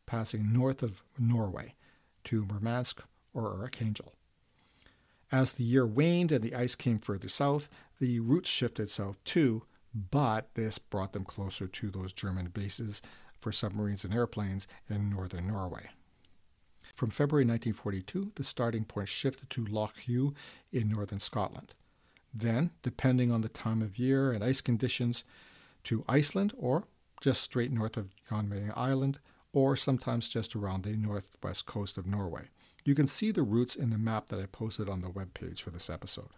passing 0.06 0.52
north 0.52 0.82
of 0.82 1.02
Norway 1.18 1.74
to 2.24 2.46
Murmansk 2.46 3.02
or 3.34 3.60
Archangel. 3.60 4.14
As 5.30 5.54
the 5.54 5.64
year 5.64 5.86
waned 5.86 6.30
and 6.30 6.44
the 6.44 6.54
ice 6.54 6.74
came 6.74 6.98
further 6.98 7.28
south, 7.28 7.68
the 7.98 8.20
routes 8.20 8.50
shifted 8.50 8.90
south 8.90 9.22
too, 9.24 9.62
but 9.94 10.50
this 10.54 10.78
brought 10.78 11.12
them 11.12 11.24
closer 11.24 11.66
to 11.66 11.90
those 11.90 12.12
German 12.12 12.48
bases 12.48 13.00
for 13.40 13.52
submarines 13.52 14.04
and 14.04 14.12
airplanes 14.12 14.68
in 14.88 15.10
northern 15.10 15.46
Norway. 15.46 15.88
From 16.94 17.10
February 17.10 17.44
1942, 17.44 18.32
the 18.34 18.44
starting 18.44 18.84
point 18.84 19.08
shifted 19.08 19.48
to 19.50 19.64
Lough 19.64 19.90
Neagh 20.06 20.34
in 20.70 20.90
northern 20.90 21.20
Scotland. 21.20 21.74
Then, 22.34 22.70
depending 22.82 23.32
on 23.32 23.40
the 23.40 23.48
time 23.48 23.80
of 23.82 23.98
year 23.98 24.32
and 24.32 24.44
ice 24.44 24.60
conditions, 24.60 25.24
to 25.84 26.04
Iceland 26.08 26.52
or 26.56 26.84
just 27.22 27.40
straight 27.40 27.72
north 27.72 27.96
of 27.96 28.10
Mayen 28.30 28.72
Island, 28.74 29.20
or 29.52 29.76
sometimes 29.76 30.28
just 30.28 30.56
around 30.56 30.82
the 30.82 30.96
northwest 30.96 31.66
coast 31.66 31.96
of 31.96 32.06
Norway. 32.06 32.48
You 32.84 32.94
can 32.96 33.06
see 33.06 33.30
the 33.30 33.42
routes 33.42 33.76
in 33.76 33.90
the 33.90 33.98
map 33.98 34.26
that 34.28 34.40
I 34.40 34.46
posted 34.46 34.88
on 34.88 35.02
the 35.02 35.08
web 35.08 35.32
page 35.32 35.62
for 35.62 35.70
this 35.70 35.88
episode. 35.88 36.30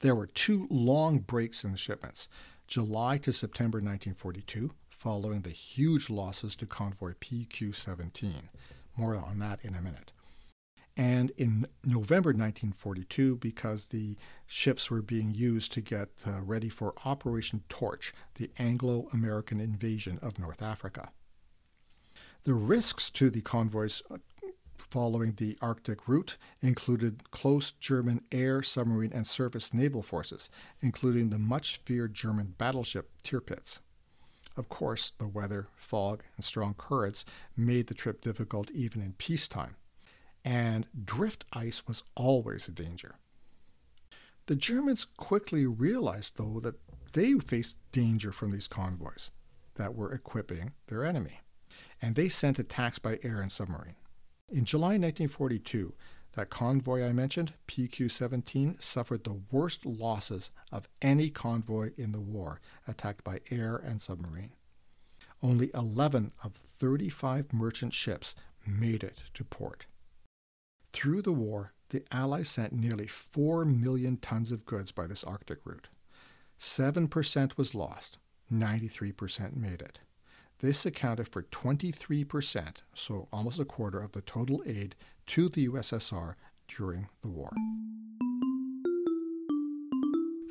There 0.00 0.14
were 0.14 0.26
two 0.26 0.66
long 0.68 1.20
breaks 1.20 1.64
in 1.64 1.72
the 1.72 1.78
shipments 1.78 2.28
July 2.66 3.16
to 3.18 3.32
September 3.32 3.78
1942, 3.78 4.72
following 4.88 5.40
the 5.40 5.50
huge 5.50 6.10
losses 6.10 6.54
to 6.56 6.66
convoy 6.66 7.14
PQ 7.20 7.74
17. 7.74 8.50
More 8.96 9.16
on 9.16 9.38
that 9.38 9.60
in 9.62 9.74
a 9.74 9.80
minute. 9.80 10.12
And 10.96 11.30
in 11.38 11.66
November 11.84 12.30
1942, 12.30 13.36
because 13.36 13.88
the 13.88 14.16
ships 14.46 14.90
were 14.90 15.00
being 15.00 15.32
used 15.32 15.72
to 15.72 15.80
get 15.80 16.10
uh, 16.26 16.42
ready 16.42 16.68
for 16.68 16.94
Operation 17.04 17.62
Torch, 17.68 18.12
the 18.34 18.50
Anglo 18.58 19.08
American 19.12 19.58
invasion 19.58 20.18
of 20.20 20.38
North 20.38 20.60
Africa. 20.60 21.10
The 22.44 22.54
risks 22.54 23.08
to 23.10 23.30
the 23.30 23.40
convoys 23.40 24.02
uh, 24.10 24.18
following 24.76 25.32
the 25.36 25.56
Arctic 25.62 26.06
route 26.06 26.36
included 26.60 27.30
close 27.30 27.70
German 27.72 28.22
air, 28.30 28.62
submarine, 28.62 29.12
and 29.12 29.26
surface 29.26 29.72
naval 29.72 30.02
forces, 30.02 30.50
including 30.80 31.30
the 31.30 31.38
much 31.38 31.80
feared 31.84 32.12
German 32.12 32.54
battleship 32.58 33.08
Tirpitz. 33.24 33.78
Of 34.56 34.68
course, 34.68 35.12
the 35.16 35.26
weather, 35.26 35.68
fog, 35.74 36.22
and 36.36 36.44
strong 36.44 36.74
currents 36.74 37.24
made 37.56 37.86
the 37.86 37.94
trip 37.94 38.20
difficult 38.20 38.70
even 38.72 39.00
in 39.00 39.14
peacetime, 39.14 39.76
and 40.44 40.86
drift 41.04 41.44
ice 41.52 41.86
was 41.86 42.02
always 42.14 42.68
a 42.68 42.72
danger. 42.72 43.16
The 44.46 44.56
Germans 44.56 45.06
quickly 45.16 45.66
realized, 45.66 46.36
though, 46.36 46.60
that 46.60 46.80
they 47.12 47.34
faced 47.34 47.76
danger 47.92 48.32
from 48.32 48.50
these 48.50 48.68
convoys 48.68 49.30
that 49.74 49.94
were 49.94 50.12
equipping 50.12 50.72
their 50.88 51.04
enemy, 51.04 51.40
and 52.00 52.14
they 52.14 52.28
sent 52.28 52.58
attacks 52.58 52.98
by 52.98 53.18
air 53.22 53.40
and 53.40 53.52
submarine. 53.52 53.94
In 54.48 54.64
July 54.64 54.98
1942, 54.98 55.94
that 56.34 56.50
convoy 56.50 57.06
I 57.06 57.12
mentioned, 57.12 57.52
PQ 57.68 58.10
17, 58.10 58.76
suffered 58.80 59.24
the 59.24 59.40
worst 59.50 59.84
losses 59.84 60.50
of 60.70 60.88
any 61.00 61.30
convoy 61.30 61.92
in 61.96 62.12
the 62.12 62.20
war, 62.20 62.60
attacked 62.88 63.22
by 63.22 63.40
air 63.50 63.76
and 63.76 64.00
submarine. 64.00 64.52
Only 65.42 65.70
11 65.74 66.32
of 66.42 66.54
35 66.54 67.52
merchant 67.52 67.92
ships 67.92 68.34
made 68.66 69.04
it 69.04 69.24
to 69.34 69.44
port. 69.44 69.86
Through 70.92 71.22
the 71.22 71.32
war, 71.32 71.72
the 71.88 72.04
Allies 72.12 72.48
sent 72.48 72.72
nearly 72.72 73.06
4 73.06 73.64
million 73.64 74.16
tons 74.16 74.50
of 74.50 74.66
goods 74.66 74.92
by 74.92 75.06
this 75.06 75.24
Arctic 75.24 75.58
route. 75.64 75.88
7% 76.58 77.56
was 77.56 77.74
lost, 77.74 78.18
93% 78.52 79.56
made 79.56 79.80
it. 79.82 80.00
This 80.60 80.86
accounted 80.86 81.28
for 81.28 81.42
23%, 81.42 82.82
so 82.94 83.28
almost 83.32 83.58
a 83.58 83.64
quarter 83.64 84.00
of 84.00 84.12
the 84.12 84.20
total 84.20 84.62
aid 84.64 84.94
to 85.26 85.48
the 85.48 85.68
USSR 85.68 86.34
during 86.68 87.08
the 87.22 87.28
war. 87.28 87.50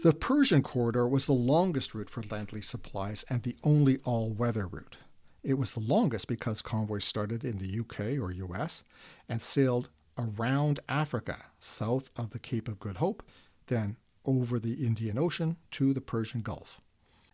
The 0.03 0.13
Persian 0.13 0.63
corridor 0.63 1.07
was 1.07 1.27
the 1.27 1.33
longest 1.33 1.93
route 1.93 2.09
for 2.09 2.23
Lend 2.23 2.51
supplies 2.63 3.23
and 3.29 3.43
the 3.43 3.55
only 3.63 3.99
all 4.03 4.33
weather 4.33 4.67
route. 4.67 4.97
It 5.43 5.53
was 5.59 5.73
the 5.73 5.79
longest 5.79 6.27
because 6.27 6.61
convoys 6.61 7.03
started 7.03 7.45
in 7.45 7.59
the 7.59 7.79
UK 7.79 8.19
or 8.19 8.31
US 8.31 8.83
and 9.29 9.41
sailed 9.41 9.89
around 10.21 10.79
Africa, 10.87 11.45
south 11.59 12.09
of 12.15 12.31
the 12.31 12.39
Cape 12.39 12.67
of 12.67 12.79
Good 12.79 12.97
Hope, 12.97 13.23
then 13.67 13.97
over 14.25 14.59
the 14.59 14.85
Indian 14.85 15.17
Ocean 15.17 15.57
to 15.71 15.93
the 15.93 16.01
Persian 16.01 16.41
Gulf. 16.41 16.79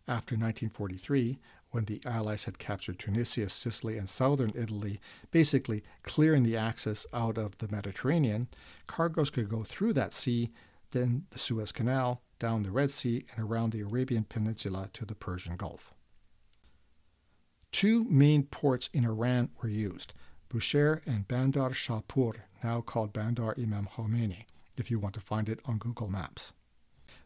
After 0.06 0.34
1943, 0.34 1.38
when 1.70 1.84
the 1.84 2.00
Allies 2.06 2.44
had 2.44 2.58
captured 2.58 2.98
Tunisia, 2.98 3.48
Sicily, 3.48 3.98
and 3.98 4.08
southern 4.08 4.52
Italy, 4.54 5.00
basically 5.30 5.82
clearing 6.02 6.42
the 6.42 6.56
axis 6.56 7.06
out 7.12 7.36
of 7.36 7.58
the 7.58 7.68
Mediterranean, 7.68 8.48
cargoes 8.86 9.28
could 9.28 9.50
go 9.50 9.64
through 9.64 9.92
that 9.92 10.14
sea, 10.14 10.50
then 10.92 11.26
the 11.30 11.38
Suez 11.38 11.72
Canal, 11.72 12.22
down 12.38 12.62
the 12.62 12.70
Red 12.70 12.90
Sea, 12.90 13.26
and 13.34 13.44
around 13.44 13.72
the 13.72 13.82
Arabian 13.82 14.24
Peninsula 14.24 14.88
to 14.94 15.04
the 15.04 15.14
Persian 15.14 15.56
Gulf. 15.56 15.92
Two 17.70 18.04
main 18.04 18.44
ports 18.44 18.88
in 18.94 19.04
Iran 19.04 19.50
were 19.62 19.68
used 19.68 20.14
Bushehr 20.50 21.00
and 21.06 21.28
Bandar 21.28 21.70
Shahpur, 21.70 22.36
now 22.64 22.80
called 22.80 23.12
Bandar 23.12 23.54
Imam 23.58 23.86
Khomeini, 23.86 24.46
if 24.76 24.90
you 24.90 24.98
want 24.98 25.14
to 25.14 25.20
find 25.20 25.48
it 25.48 25.60
on 25.64 25.78
Google 25.78 26.08
Maps. 26.08 26.52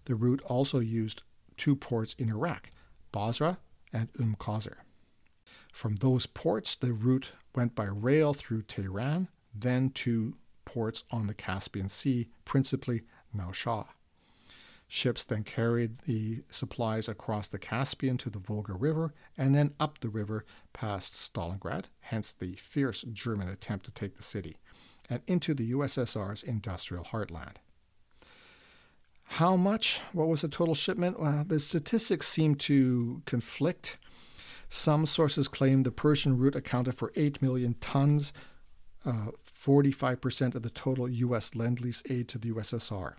The 0.07 0.15
route 0.15 0.43
also 0.47 0.81
used 0.81 1.23
two 1.57 1.77
ports 1.77 2.15
in 2.19 2.29
Iraq, 2.29 2.71
Basra 3.13 3.59
and 3.93 4.09
Umm 4.19 4.37
Qasr. 4.39 4.77
From 5.73 5.97
those 5.97 6.27
ports, 6.27 6.75
the 6.77 6.93
route 6.93 7.33
went 7.55 7.75
by 7.75 7.85
rail 7.85 8.35
through 8.35 8.63
Tehran, 8.63 9.29
then 9.55 9.91
to 9.91 10.37
ports 10.65 11.05
on 11.11 11.27
the 11.27 11.35
Caspian 11.35 11.89
Sea, 11.89 12.29
principally 12.45 13.03
Nowshahr. 13.33 13.87
Ships 14.95 15.25
then 15.25 15.43
carried 15.43 16.01
the 16.01 16.43
supplies 16.51 17.09
across 17.09 17.49
the 17.49 17.59
Caspian 17.59 18.19
to 18.19 18.29
the 18.29 18.39
Volga 18.39 18.75
River 18.75 19.15
and 19.39 19.55
then 19.55 19.73
up 19.81 20.01
the 20.01 20.11
river 20.11 20.45
past 20.75 21.15
Stalingrad, 21.15 21.87
hence 22.01 22.31
the 22.31 22.57
fierce 22.57 23.01
German 23.11 23.49
attempt 23.49 23.87
to 23.87 23.91
take 23.91 24.19
the 24.19 24.23
city, 24.23 24.59
and 25.09 25.23
into 25.27 25.55
the 25.55 25.73
USSR's 25.73 26.43
industrial 26.43 27.05
heartland. 27.05 27.57
How 29.25 29.57
much? 29.57 30.03
What 30.13 30.29
was 30.29 30.43
the 30.43 30.49
total 30.49 30.75
shipment? 30.75 31.19
Well, 31.19 31.45
the 31.47 31.59
statistics 31.59 32.29
seem 32.29 32.55
to 32.57 33.23
conflict. 33.25 33.97
Some 34.69 35.07
sources 35.07 35.49
claim 35.49 35.85
the 35.85 35.91
Persian 35.91 36.37
route 36.37 36.55
accounted 36.55 36.97
for 36.97 37.15
8 37.17 37.41
million 37.41 37.77
tons, 37.81 38.35
uh, 39.07 39.29
45% 39.43 40.55
of 40.55 40.61
the 40.61 40.69
total 40.69 41.09
U.S. 41.09 41.55
Lend 41.55 41.81
Lease 41.81 42.03
aid 42.11 42.29
to 42.29 42.37
the 42.37 42.51
USSR. 42.51 43.15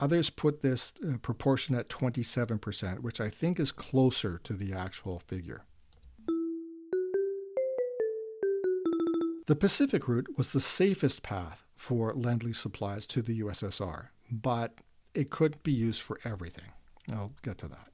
Others 0.00 0.30
put 0.30 0.62
this 0.62 0.94
uh, 1.06 1.18
proportion 1.18 1.74
at 1.74 1.90
27%, 1.90 3.00
which 3.00 3.20
I 3.20 3.28
think 3.28 3.60
is 3.60 3.70
closer 3.70 4.40
to 4.44 4.54
the 4.54 4.72
actual 4.72 5.20
figure. 5.20 5.64
The 9.46 9.56
Pacific 9.56 10.08
route 10.08 10.38
was 10.38 10.52
the 10.52 10.60
safest 10.60 11.22
path 11.22 11.64
for 11.76 12.14
Lend 12.14 12.44
Lease 12.44 12.60
supplies 12.60 13.06
to 13.08 13.20
the 13.20 13.40
USSR, 13.40 14.08
but 14.30 14.78
it 15.12 15.30
couldn't 15.30 15.62
be 15.62 15.72
used 15.72 16.00
for 16.00 16.18
everything. 16.24 16.72
I'll 17.12 17.32
get 17.42 17.58
to 17.58 17.68
that. 17.68 17.88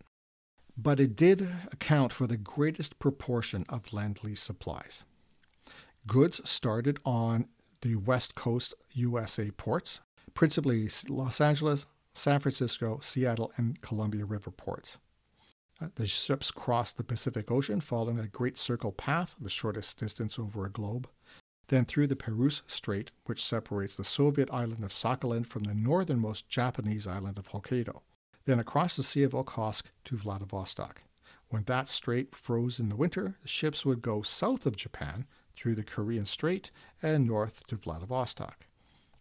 But 0.77 1.01
it 1.01 1.17
did 1.17 1.49
account 1.73 2.13
for 2.13 2.27
the 2.27 2.37
greatest 2.37 2.99
proportion 2.99 3.65
of 3.69 3.93
Lend 3.93 4.23
Lease 4.23 4.43
supplies. 4.43 5.05
Goods 6.07 6.49
started 6.49 7.01
on 7.05 7.49
the 7.81 7.97
West 7.97 8.35
Coast 8.35 8.75
USA 8.93 9.51
ports, 9.51 10.03
principally 10.35 10.89
Los 11.09 11.41
Angeles, 11.41 11.87
San 12.17 12.41
Francisco, 12.41 12.99
Seattle, 13.03 13.53
and 13.57 13.81
Columbia 13.83 14.25
River 14.25 14.51
ports. 14.51 14.99
Uh, 15.81 15.89
the 15.97 16.07
ships 16.07 16.51
crossed 16.51 16.97
the 16.97 17.05
Pacific 17.05 17.51
Ocean 17.51 17.83
following 17.83 18.19
a 18.19 18.27
Great 18.27 18.57
Circle 18.57 18.93
path, 18.93 19.35
the 19.39 19.51
shortest 19.51 19.99
distance 19.99 20.39
over 20.39 20.64
a 20.64 20.71
globe, 20.71 21.09
then 21.69 21.85
through 21.85 22.07
the 22.07 22.17
Perouse 22.17 22.62
Strait, 22.67 23.11
which 23.27 23.45
separates 23.45 23.97
the 23.97 24.05
Soviet 24.05 24.49
island 24.51 24.83
of 24.83 24.93
Sakhalin 24.93 25.45
from 25.45 25.64
the 25.64 25.75
northernmost 25.75 26.49
Japanese 26.49 27.07
island 27.07 27.39
of 27.39 27.51
Hokkaido, 27.51 28.01
then 28.47 28.59
across 28.59 28.97
the 28.97 29.03
Sea 29.03 29.25
of 29.25 29.33
Okhotsk 29.33 29.85
to 30.07 30.17
Vladivostok. 30.17 31.03
When 31.51 31.64
that 31.64 31.89
strait 31.89 32.35
froze 32.35 32.81
in 32.81 32.89
the 32.89 32.97
winter, 32.97 33.37
the 33.43 33.49
ships 33.49 33.85
would 33.85 34.01
go 34.01 34.23
south 34.23 34.64
of 34.64 34.77
Japan 34.77 35.27
through 35.55 35.75
the 35.75 35.85
Korean 35.85 36.25
Strait 36.25 36.71
and 37.03 37.27
north 37.27 37.67
to 37.67 37.77
Vladivostok. 37.77 38.67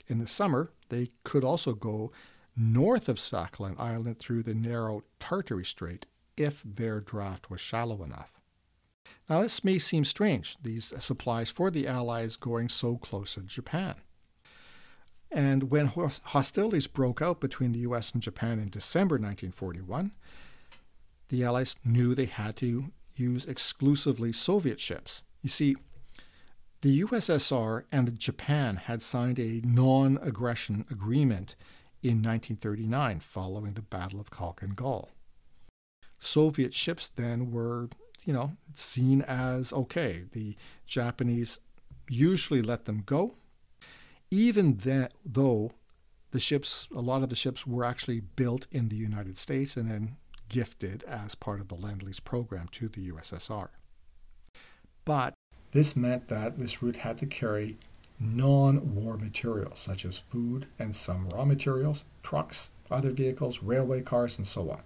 In 0.08 0.20
the 0.20 0.28
summer, 0.28 0.72
they 0.90 1.12
could 1.24 1.44
also 1.44 1.74
go 1.74 2.12
north 2.56 3.10
of 3.10 3.18
Sakhalin 3.18 3.80
Island 3.80 4.20
through 4.20 4.44
the 4.44 4.54
narrow 4.54 5.04
Tartary 5.20 5.66
Strait 5.66 6.06
if 6.38 6.64
their 6.64 7.00
draft 7.00 7.50
was 7.50 7.62
shallow 7.62 8.04
enough. 8.04 8.32
Now, 9.30 9.42
this 9.42 9.64
may 9.64 9.80
seem 9.80 10.06
strange, 10.06 10.58
these 10.62 10.94
supplies 11.00 11.50
for 11.50 11.70
the 11.70 11.88
Allies 11.88 12.36
going 12.36 12.70
so 12.70 12.98
close 12.98 13.36
to 13.36 13.42
Japan. 13.42 13.96
And 15.32 15.70
when 15.70 15.88
hostilities 15.88 16.88
broke 16.88 17.22
out 17.22 17.42
between 17.42 17.72
the 17.72 17.80
US 17.80 18.12
and 18.12 18.22
Japan 18.22 18.60
in 18.60 18.70
December 18.70 19.16
1941, 19.16 20.12
the 21.30 21.44
Allies 21.44 21.76
knew 21.84 22.14
they 22.14 22.26
had 22.26 22.56
to 22.58 22.92
use 23.16 23.46
exclusively 23.46 24.32
Soviet 24.32 24.80
ships. 24.80 25.24
You 25.42 25.50
see, 25.50 25.76
the 26.82 27.02
USSR 27.04 27.84
and 27.92 28.18
Japan 28.20 28.76
had 28.76 29.02
signed 29.02 29.40
a 29.40 29.62
non 29.64 30.20
aggression 30.22 30.86
agreement 30.92 31.56
in 32.06 32.22
1939 32.22 33.20
following 33.20 33.74
the 33.74 33.82
Battle 33.82 34.20
of 34.20 34.30
Khalkhin 34.30 34.76
Gol. 34.76 35.10
Soviet 36.20 36.72
ships 36.72 37.10
then 37.16 37.50
were, 37.50 37.90
you 38.24 38.32
know, 38.32 38.52
seen 38.76 39.24
as 39.24 39.74
okay. 39.74 40.26
The 40.32 40.56
Japanese 40.86 41.58
usually 42.08 42.62
let 42.62 42.86
them 42.86 43.02
go, 43.08 43.34
even 44.30 44.78
that, 44.78 45.16
though 45.26 45.72
the 46.30 46.40
ships, 46.40 46.88
a 46.96 47.02
lot 47.02 47.24
of 47.24 47.30
the 47.30 47.36
ships 47.36 47.66
were 47.66 47.84
actually 47.84 48.20
built 48.20 48.68
in 48.72 48.90
the 48.90 48.96
United 48.96 49.40
States 49.40 49.76
and 49.76 49.90
then 49.90 50.18
gifted 50.48 51.04
as 51.08 51.34
part 51.34 51.60
of 51.60 51.70
the 51.70 51.76
Lend 51.76 52.04
Lease 52.04 52.20
program 52.20 52.68
to 52.74 52.88
the 52.88 53.10
USSR. 53.10 53.70
But 55.06 55.34
this 55.72 55.96
meant 55.96 56.28
that 56.28 56.60
this 56.60 56.84
route 56.84 56.98
had 56.98 57.18
to 57.18 57.26
carry 57.26 57.78
non 58.20 58.96
war 58.96 59.18
materials 59.18 59.80
such 59.80 60.06
as 60.06 60.18
food 60.18 60.68
and 60.80 60.96
some 60.96 61.30
raw 61.30 61.46
materials, 61.46 62.04
trucks, 62.24 62.70
other 62.90 63.12
vehicles, 63.12 63.64
railway 63.64 64.02
cars, 64.02 64.38
and 64.38 64.48
so 64.48 64.70
on. 64.70 64.82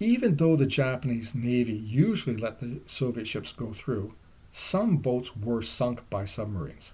Even 0.00 0.36
though 0.36 0.56
the 0.56 0.66
Japanese 0.66 1.34
Navy 1.34 1.72
usually 1.72 2.36
let 2.36 2.60
the 2.60 2.80
Soviet 2.86 3.26
ships 3.26 3.52
go 3.52 3.72
through, 3.72 4.14
some 4.50 4.98
boats 4.98 5.36
were 5.36 5.62
sunk 5.62 6.08
by 6.10 6.24
submarines. 6.24 6.92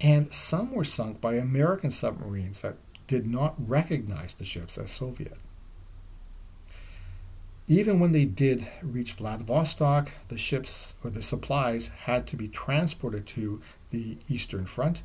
And 0.00 0.32
some 0.32 0.72
were 0.72 0.84
sunk 0.84 1.20
by 1.20 1.34
American 1.34 1.90
submarines 1.90 2.62
that 2.62 2.76
did 3.06 3.26
not 3.26 3.54
recognize 3.58 4.36
the 4.36 4.44
ships 4.44 4.78
as 4.78 4.90
Soviet. 4.90 5.36
Even 7.70 8.00
when 8.00 8.10
they 8.10 8.24
did 8.24 8.66
reach 8.82 9.12
Vladivostok, 9.12 10.10
the 10.26 10.36
ships 10.36 10.96
or 11.04 11.10
the 11.10 11.22
supplies 11.22 11.92
had 12.00 12.26
to 12.26 12.36
be 12.36 12.48
transported 12.48 13.28
to 13.28 13.62
the 13.90 14.18
Eastern 14.28 14.66
Front 14.66 15.04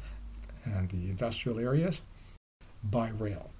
and 0.63 0.89
the 0.89 1.07
industrial 1.07 1.59
areas 1.59 2.01
by 2.84 3.09
rail. 3.09 3.51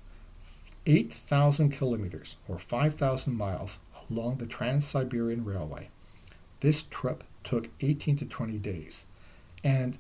8,000 0.88 1.70
kilometers 1.70 2.38
or 2.48 2.58
5,000 2.58 3.38
miles 3.38 3.78
along 4.10 4.38
the 4.38 4.48
Trans 4.48 4.88
Siberian 4.88 5.46
Railway. 5.46 5.90
This 6.62 6.82
trip 6.82 7.24
took 7.44 7.70
18 7.82 8.18
to 8.18 8.26
20 8.26 8.58
days, 8.58 9.06
and 9.64 10.00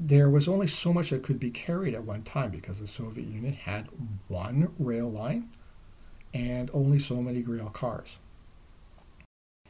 there 0.00 0.28
was 0.28 0.48
only 0.48 0.66
so 0.66 0.92
much 0.92 1.10
that 1.10 1.22
could 1.22 1.38
be 1.38 1.52
carried 1.52 1.94
at 1.94 2.02
one 2.02 2.22
time 2.22 2.50
because 2.50 2.80
the 2.80 2.88
Soviet 2.88 3.28
Union 3.28 3.52
had 3.52 3.86
one 4.26 4.72
rail 4.80 5.08
line 5.08 5.48
and 6.32 6.70
only 6.72 6.98
so 6.98 7.16
many 7.16 7.42
rail 7.42 7.70
cars. 7.70 8.18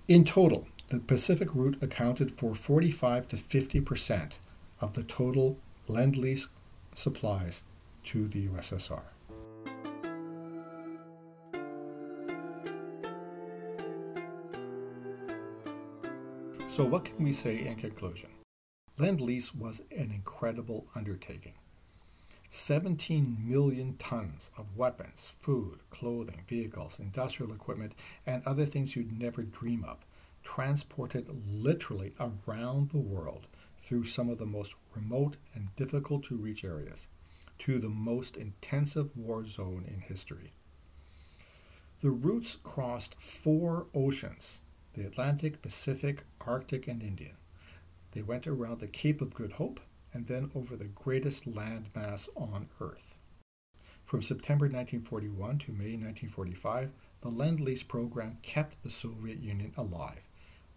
In 0.09 0.25
total, 0.25 0.67
the 0.89 1.01
Pacific 1.01 1.55
route 1.55 1.79
accounted 1.81 2.33
for 2.33 2.55
45 2.55 3.29
to 3.29 3.37
50 3.37 3.81
percent 3.81 4.41
of 4.81 4.95
the 4.95 5.05
total 5.05 5.59
Lend 5.87 6.17
Lease 6.17 6.49
supplies 6.95 7.63
to 8.05 8.27
the 8.27 8.49
USSR. 8.49 9.03
So, 16.67 16.85
what 16.85 17.05
can 17.05 17.25
we 17.25 17.33
say 17.33 17.67
in 17.67 17.77
conclusion? 17.77 18.31
Lend 18.99 19.21
Lease 19.21 19.55
was 19.55 19.83
an 19.91 20.11
incredible 20.13 20.87
undertaking. 20.95 21.55
17 22.53 23.37
million 23.47 23.97
tons 23.97 24.51
of 24.59 24.77
weapons, 24.77 25.37
food, 25.41 25.79
clothing, 25.91 26.43
vehicles, 26.49 26.99
industrial 26.99 27.53
equipment, 27.53 27.95
and 28.27 28.45
other 28.45 28.67
things 28.67 28.97
you'd 28.97 29.17
never 29.17 29.45
dream 29.45 29.85
of, 29.85 29.99
transported 30.43 31.29
literally 31.49 32.13
around 32.19 32.91
the 32.91 32.99
world 32.99 33.47
through 33.79 34.03
some 34.03 34.29
of 34.29 34.39
the 34.39 34.47
most 34.47 34.75
remote 34.97 35.37
and 35.55 35.75
difficult 35.77 36.25
to 36.25 36.37
reach 36.37 36.65
areas 36.65 37.07
to 37.59 37.79
the 37.79 37.89
most 37.89 38.37
intensive 38.37 39.17
war 39.17 39.45
zone 39.45 39.85
in 39.87 40.01
history. 40.01 40.53
The 42.01 42.11
routes 42.11 42.57
crossed 42.57 43.15
four 43.21 43.87
oceans 43.95 44.61
the 44.95 45.07
Atlantic, 45.07 45.63
Pacific, 45.63 46.25
Arctic, 46.45 46.89
and 46.89 47.01
Indian. 47.01 47.37
They 48.11 48.23
went 48.23 48.49
around 48.49 48.81
the 48.81 48.89
Cape 48.89 49.21
of 49.21 49.35
Good 49.35 49.53
Hope 49.53 49.79
and 50.13 50.27
then 50.27 50.51
over 50.55 50.77
the 50.77 50.87
greatest 50.89 51.51
landmass 51.51 52.29
on 52.37 52.69
Earth. 52.81 53.17
From 54.05 54.23
September 54.23 54.65
1941 54.65 55.59
to 55.59 55.71
May 55.71 55.97
1945, 55.97 56.91
the 57.21 57.29
Lend 57.29 57.61
Lease 57.61 57.83
program 57.83 58.39
kept 58.43 58.83
the 58.83 58.91
Soviet 58.91 59.41
Union 59.41 59.73
alive. 59.77 60.27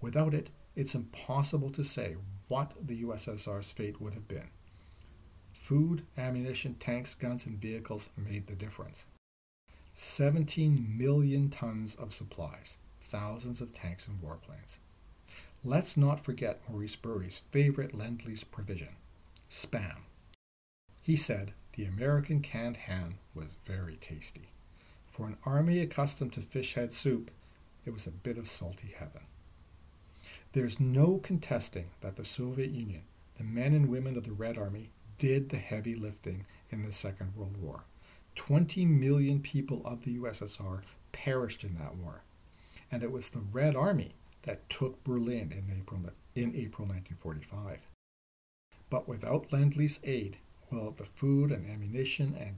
Without 0.01 0.33
it, 0.33 0.49
it's 0.75 0.93
impossible 0.93 1.71
to 1.71 1.83
say 1.83 2.15
what 2.47 2.73
the 2.79 3.01
USSR's 3.03 3.71
fate 3.71 3.99
would 3.99 4.13
have 4.13 4.27
been. 4.27 4.49
Food, 5.51 6.05
ammunition, 6.17 6.75
tanks, 6.75 7.15
guns, 7.15 7.45
and 7.45 7.59
vehicles 7.59 8.09
made 8.17 8.47
the 8.47 8.55
difference. 8.55 9.05
17 9.95 10.95
million 10.97 11.49
tons 11.49 11.95
of 11.95 12.13
supplies, 12.13 12.77
thousands 12.99 13.61
of 13.61 13.73
tanks 13.73 14.07
and 14.07 14.21
warplanes. 14.21 14.79
Let's 15.63 15.95
not 15.95 16.19
forget 16.19 16.61
Maurice 16.69 16.95
Bury's 16.95 17.43
favorite 17.51 17.95
Lend 17.95 18.25
Lease 18.25 18.43
provision 18.43 18.95
spam. 19.53 20.03
He 21.03 21.15
said 21.15 21.53
the 21.75 21.85
American 21.85 22.41
canned 22.41 22.77
ham 22.77 23.19
was 23.35 23.55
very 23.63 23.97
tasty. 23.97 24.49
For 25.05 25.27
an 25.27 25.37
army 25.45 25.79
accustomed 25.79 26.33
to 26.33 26.41
fish 26.41 26.73
head 26.73 26.91
soup, 26.91 27.29
it 27.85 27.93
was 27.93 28.07
a 28.07 28.11
bit 28.11 28.37
of 28.37 28.47
salty 28.47 28.93
heaven. 28.97 29.21
There's 30.53 30.79
no 30.79 31.17
contesting 31.17 31.91
that 32.01 32.15
the 32.15 32.25
Soviet 32.25 32.71
Union, 32.71 33.03
the 33.37 33.43
men 33.43 33.73
and 33.73 33.89
women 33.89 34.17
of 34.17 34.23
the 34.23 34.31
Red 34.31 34.57
Army, 34.57 34.89
did 35.17 35.49
the 35.49 35.57
heavy 35.57 35.93
lifting 35.93 36.45
in 36.69 36.83
the 36.83 36.91
Second 36.91 37.35
World 37.35 37.57
War. 37.57 37.83
20 38.35 38.85
million 38.85 39.39
people 39.39 39.85
of 39.85 40.03
the 40.03 40.17
USSR 40.17 40.81
perished 41.11 41.63
in 41.63 41.75
that 41.75 41.95
war 41.95 42.23
and 42.93 43.01
it 43.01 43.11
was 43.11 43.29
the 43.29 43.43
Red 43.51 43.75
Army 43.75 44.13
that 44.43 44.69
took 44.69 45.03
Berlin 45.03 45.51
in 45.51 45.75
April, 45.75 45.99
in 46.35 46.55
April 46.55 46.87
1945. 46.87 47.87
But 48.93 49.07
without 49.07 49.51
Lend 49.51 49.75
Lease 49.75 49.99
aid, 50.03 50.37
well, 50.69 50.91
the 50.91 51.03
food 51.03 51.49
and 51.49 51.67
ammunition 51.67 52.37
and 52.39 52.57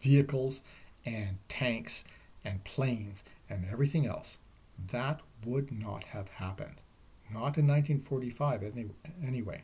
vehicles 0.00 0.60
and 1.06 1.38
tanks 1.48 2.02
and 2.44 2.64
planes 2.64 3.22
and 3.48 3.64
everything 3.70 4.06
else, 4.06 4.38
that 4.90 5.20
would 5.46 5.70
not 5.70 6.02
have 6.06 6.30
happened. 6.30 6.80
Not 7.30 7.56
in 7.56 7.68
1945 7.68 8.64
any, 8.64 8.86
anyway, 9.24 9.62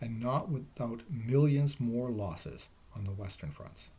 and 0.00 0.20
not 0.20 0.48
without 0.48 1.04
millions 1.08 1.78
more 1.78 2.10
losses 2.10 2.68
on 2.96 3.04
the 3.04 3.12
Western 3.12 3.52
fronts. 3.52 3.90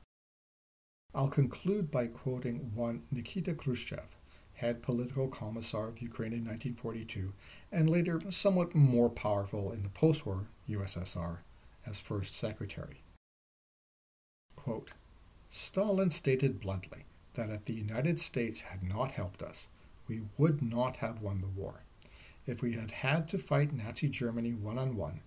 I'll 1.13 1.29
conclude 1.29 1.89
by 1.89 2.07
quoting 2.07 2.73
one 2.75 3.03
Nikita 3.13 3.53
Khrushchev, 3.53 4.17
head 4.55 4.81
political 4.81 5.27
commissar 5.27 5.89
of 5.89 6.01
Ukraine 6.01 6.33
in 6.33 6.45
1942, 6.45 7.33
and 7.71 7.89
later 7.89 8.21
somewhat 8.29 8.75
more 8.75 9.09
powerful 9.09 9.71
in 9.71 9.83
the 9.83 9.89
post 9.89 10.25
war 10.25 10.47
USSR 10.69 11.37
as 11.85 11.99
first 11.99 12.35
secretary. 12.35 13.01
Quote, 14.55 14.93
Stalin 15.49 16.09
stated 16.09 16.59
bluntly 16.59 17.05
that 17.33 17.49
if 17.49 17.65
the 17.65 17.73
United 17.73 18.19
States 18.19 18.61
had 18.61 18.81
not 18.81 19.11
helped 19.11 19.43
us, 19.43 19.67
we 20.07 20.21
would 20.37 20.61
not 20.61 20.97
have 20.97 21.21
won 21.21 21.41
the 21.41 21.47
war. 21.47 21.83
If 22.47 22.61
we 22.61 22.73
had 22.73 22.91
had 22.91 23.27
to 23.29 23.37
fight 23.37 23.73
Nazi 23.73 24.09
Germany 24.09 24.53
one 24.53 24.77
on 24.77 24.95
one, 24.95 25.21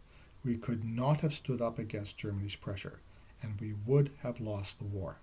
we 0.44 0.56
could 0.56 0.84
not 0.84 1.20
have 1.20 1.34
stood 1.34 1.60
up 1.60 1.78
against 1.78 2.18
Germany's 2.18 2.56
pressure, 2.56 3.00
and 3.42 3.60
we 3.60 3.74
would 3.86 4.10
have 4.22 4.40
lost 4.40 4.78
the 4.78 4.84
war. 4.84 5.18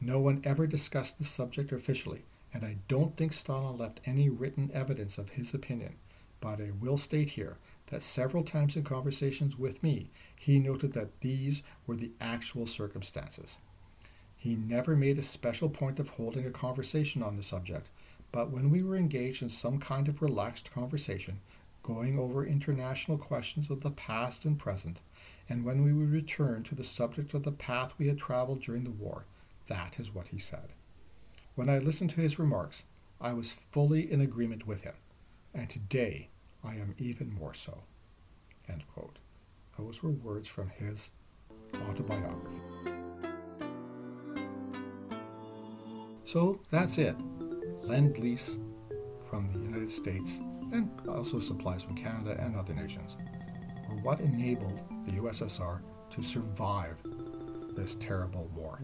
No 0.00 0.20
one 0.20 0.42
ever 0.44 0.66
discussed 0.66 1.18
the 1.18 1.24
subject 1.24 1.72
officially, 1.72 2.24
and 2.56 2.64
I 2.64 2.78
don't 2.88 3.18
think 3.18 3.34
Stalin 3.34 3.76
left 3.76 4.00
any 4.06 4.30
written 4.30 4.70
evidence 4.72 5.18
of 5.18 5.28
his 5.28 5.52
opinion, 5.52 5.96
but 6.40 6.58
I 6.58 6.70
will 6.80 6.96
state 6.96 7.28
here 7.30 7.58
that 7.88 8.02
several 8.02 8.42
times 8.42 8.76
in 8.76 8.82
conversations 8.82 9.58
with 9.58 9.82
me, 9.82 10.08
he 10.34 10.58
noted 10.58 10.94
that 10.94 11.20
these 11.20 11.62
were 11.86 11.96
the 11.96 12.12
actual 12.18 12.66
circumstances. 12.66 13.58
He 14.38 14.56
never 14.56 14.96
made 14.96 15.18
a 15.18 15.22
special 15.22 15.68
point 15.68 16.00
of 16.00 16.08
holding 16.08 16.46
a 16.46 16.50
conversation 16.50 17.22
on 17.22 17.36
the 17.36 17.42
subject, 17.42 17.90
but 18.32 18.50
when 18.50 18.70
we 18.70 18.82
were 18.82 18.96
engaged 18.96 19.42
in 19.42 19.50
some 19.50 19.78
kind 19.78 20.08
of 20.08 20.22
relaxed 20.22 20.72
conversation, 20.72 21.40
going 21.82 22.18
over 22.18 22.42
international 22.42 23.18
questions 23.18 23.68
of 23.68 23.82
the 23.82 23.90
past 23.90 24.46
and 24.46 24.58
present, 24.58 25.02
and 25.46 25.62
when 25.62 25.84
we 25.84 25.92
would 25.92 26.10
return 26.10 26.62
to 26.62 26.74
the 26.74 26.82
subject 26.82 27.34
of 27.34 27.42
the 27.42 27.52
path 27.52 27.92
we 27.98 28.08
had 28.08 28.16
traveled 28.16 28.62
during 28.62 28.84
the 28.84 28.90
war, 28.90 29.26
that 29.66 30.00
is 30.00 30.14
what 30.14 30.28
he 30.28 30.38
said. 30.38 30.72
When 31.56 31.70
I 31.70 31.78
listened 31.78 32.10
to 32.10 32.20
his 32.20 32.38
remarks, 32.38 32.84
I 33.18 33.32
was 33.32 33.50
fully 33.50 34.12
in 34.12 34.20
agreement 34.20 34.66
with 34.66 34.82
him, 34.82 34.92
and 35.54 35.70
today 35.70 36.28
I 36.62 36.72
am 36.72 36.94
even 36.98 37.32
more 37.32 37.54
so. 37.54 37.84
Those 39.78 40.02
were 40.02 40.10
words 40.10 40.48
from 40.48 40.68
his 40.68 41.10
autobiography. 41.88 42.60
So 46.24 46.60
that's 46.70 46.98
it. 46.98 47.16
Lend 47.80 48.18
lease 48.18 48.58
from 49.26 49.48
the 49.48 49.58
United 49.58 49.90
States 49.90 50.40
and 50.72 50.90
also 51.08 51.38
supplies 51.38 51.82
from 51.82 51.94
Canada 51.94 52.36
and 52.38 52.54
other 52.54 52.74
nations 52.74 53.16
were 53.88 53.96
what 54.02 54.20
enabled 54.20 54.82
the 55.06 55.12
USSR 55.12 55.80
to 56.10 56.22
survive 56.22 56.96
this 57.74 57.94
terrible 57.94 58.50
war. 58.54 58.78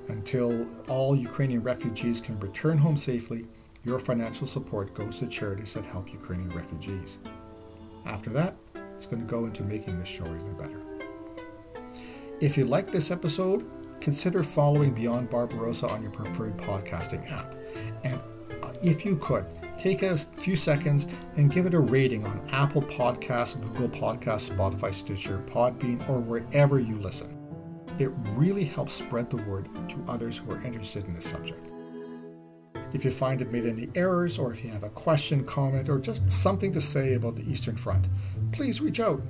Until 0.08 0.66
all 0.88 1.14
Ukrainian 1.14 1.62
refugees 1.62 2.22
can 2.22 2.40
return 2.40 2.78
home 2.78 2.96
safely, 2.96 3.46
your 3.84 3.98
financial 3.98 4.46
support 4.46 4.94
goes 4.94 5.18
to 5.18 5.26
charities 5.26 5.74
that 5.74 5.84
help 5.84 6.10
Ukrainian 6.10 6.48
refugees. 6.50 7.18
After 8.06 8.30
that, 8.30 8.56
it's 8.96 9.06
going 9.06 9.20
to 9.20 9.26
go 9.26 9.44
into 9.44 9.62
making 9.62 9.98
this 9.98 10.08
show 10.08 10.24
even 10.24 10.56
better. 10.56 10.80
If 12.40 12.56
you 12.56 12.64
like 12.64 12.90
this 12.90 13.10
episode, 13.10 13.70
consider 14.00 14.42
following 14.42 14.92
Beyond 14.92 15.28
Barbarossa 15.28 15.86
on 15.86 16.02
your 16.02 16.12
preferred 16.12 16.56
podcasting 16.56 17.30
app. 17.30 17.54
And 18.04 18.18
if 18.82 19.04
you 19.04 19.16
could, 19.18 19.44
take 19.80 20.02
a 20.02 20.18
few 20.18 20.56
seconds 20.56 21.06
and 21.36 21.50
give 21.50 21.64
it 21.64 21.72
a 21.72 21.80
rating 21.80 22.26
on 22.26 22.46
Apple 22.52 22.82
Podcasts, 22.82 23.58
Google 23.58 23.88
Podcasts, 23.88 24.54
Spotify, 24.54 24.92
Stitcher, 24.92 25.42
Podbean, 25.46 26.06
or 26.06 26.18
wherever 26.18 26.78
you 26.78 26.98
listen. 26.98 27.38
It 27.98 28.10
really 28.34 28.64
helps 28.64 28.92
spread 28.92 29.30
the 29.30 29.38
word 29.38 29.70
to 29.88 30.04
others 30.06 30.36
who 30.38 30.52
are 30.52 30.62
interested 30.62 31.06
in 31.06 31.14
this 31.14 31.24
subject. 31.24 31.70
If 32.92 33.06
you 33.06 33.10
find 33.10 33.40
it 33.40 33.52
made 33.52 33.64
any 33.64 33.88
errors, 33.94 34.38
or 34.38 34.52
if 34.52 34.62
you 34.62 34.70
have 34.70 34.82
a 34.82 34.90
question, 34.90 35.44
comment, 35.44 35.88
or 35.88 35.98
just 35.98 36.30
something 36.30 36.72
to 36.72 36.80
say 36.80 37.14
about 37.14 37.36
the 37.36 37.50
Eastern 37.50 37.76
Front, 37.76 38.08
please 38.52 38.82
reach 38.82 39.00
out. 39.00 39.22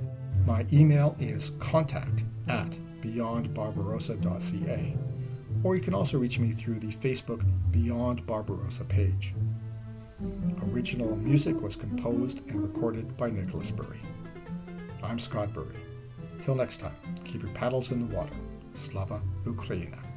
My 0.45 0.65
email 0.73 1.15
is 1.19 1.51
contact 1.59 2.25
at 2.49 2.71
beyondbarbarossa.ca, 3.01 4.97
or 5.63 5.75
you 5.75 5.81
can 5.81 5.93
also 5.93 6.17
reach 6.17 6.39
me 6.39 6.51
through 6.51 6.79
the 6.79 6.87
Facebook 6.87 7.45
Beyond 7.71 8.25
Barbarossa 8.25 8.83
page. 8.83 9.33
Original 10.71 11.15
music 11.15 11.59
was 11.61 11.75
composed 11.75 12.41
and 12.47 12.61
recorded 12.61 13.17
by 13.17 13.29
Nicholas 13.31 13.71
Bury. 13.71 13.99
I'm 15.01 15.17
Scott 15.17 15.51
Bury. 15.51 15.79
Till 16.43 16.53
next 16.53 16.77
time, 16.77 16.95
keep 17.23 17.41
your 17.41 17.51
paddles 17.53 17.89
in 17.89 18.07
the 18.07 18.15
water. 18.15 18.35
Slava 18.75 19.21
Ukraina. 19.45 20.10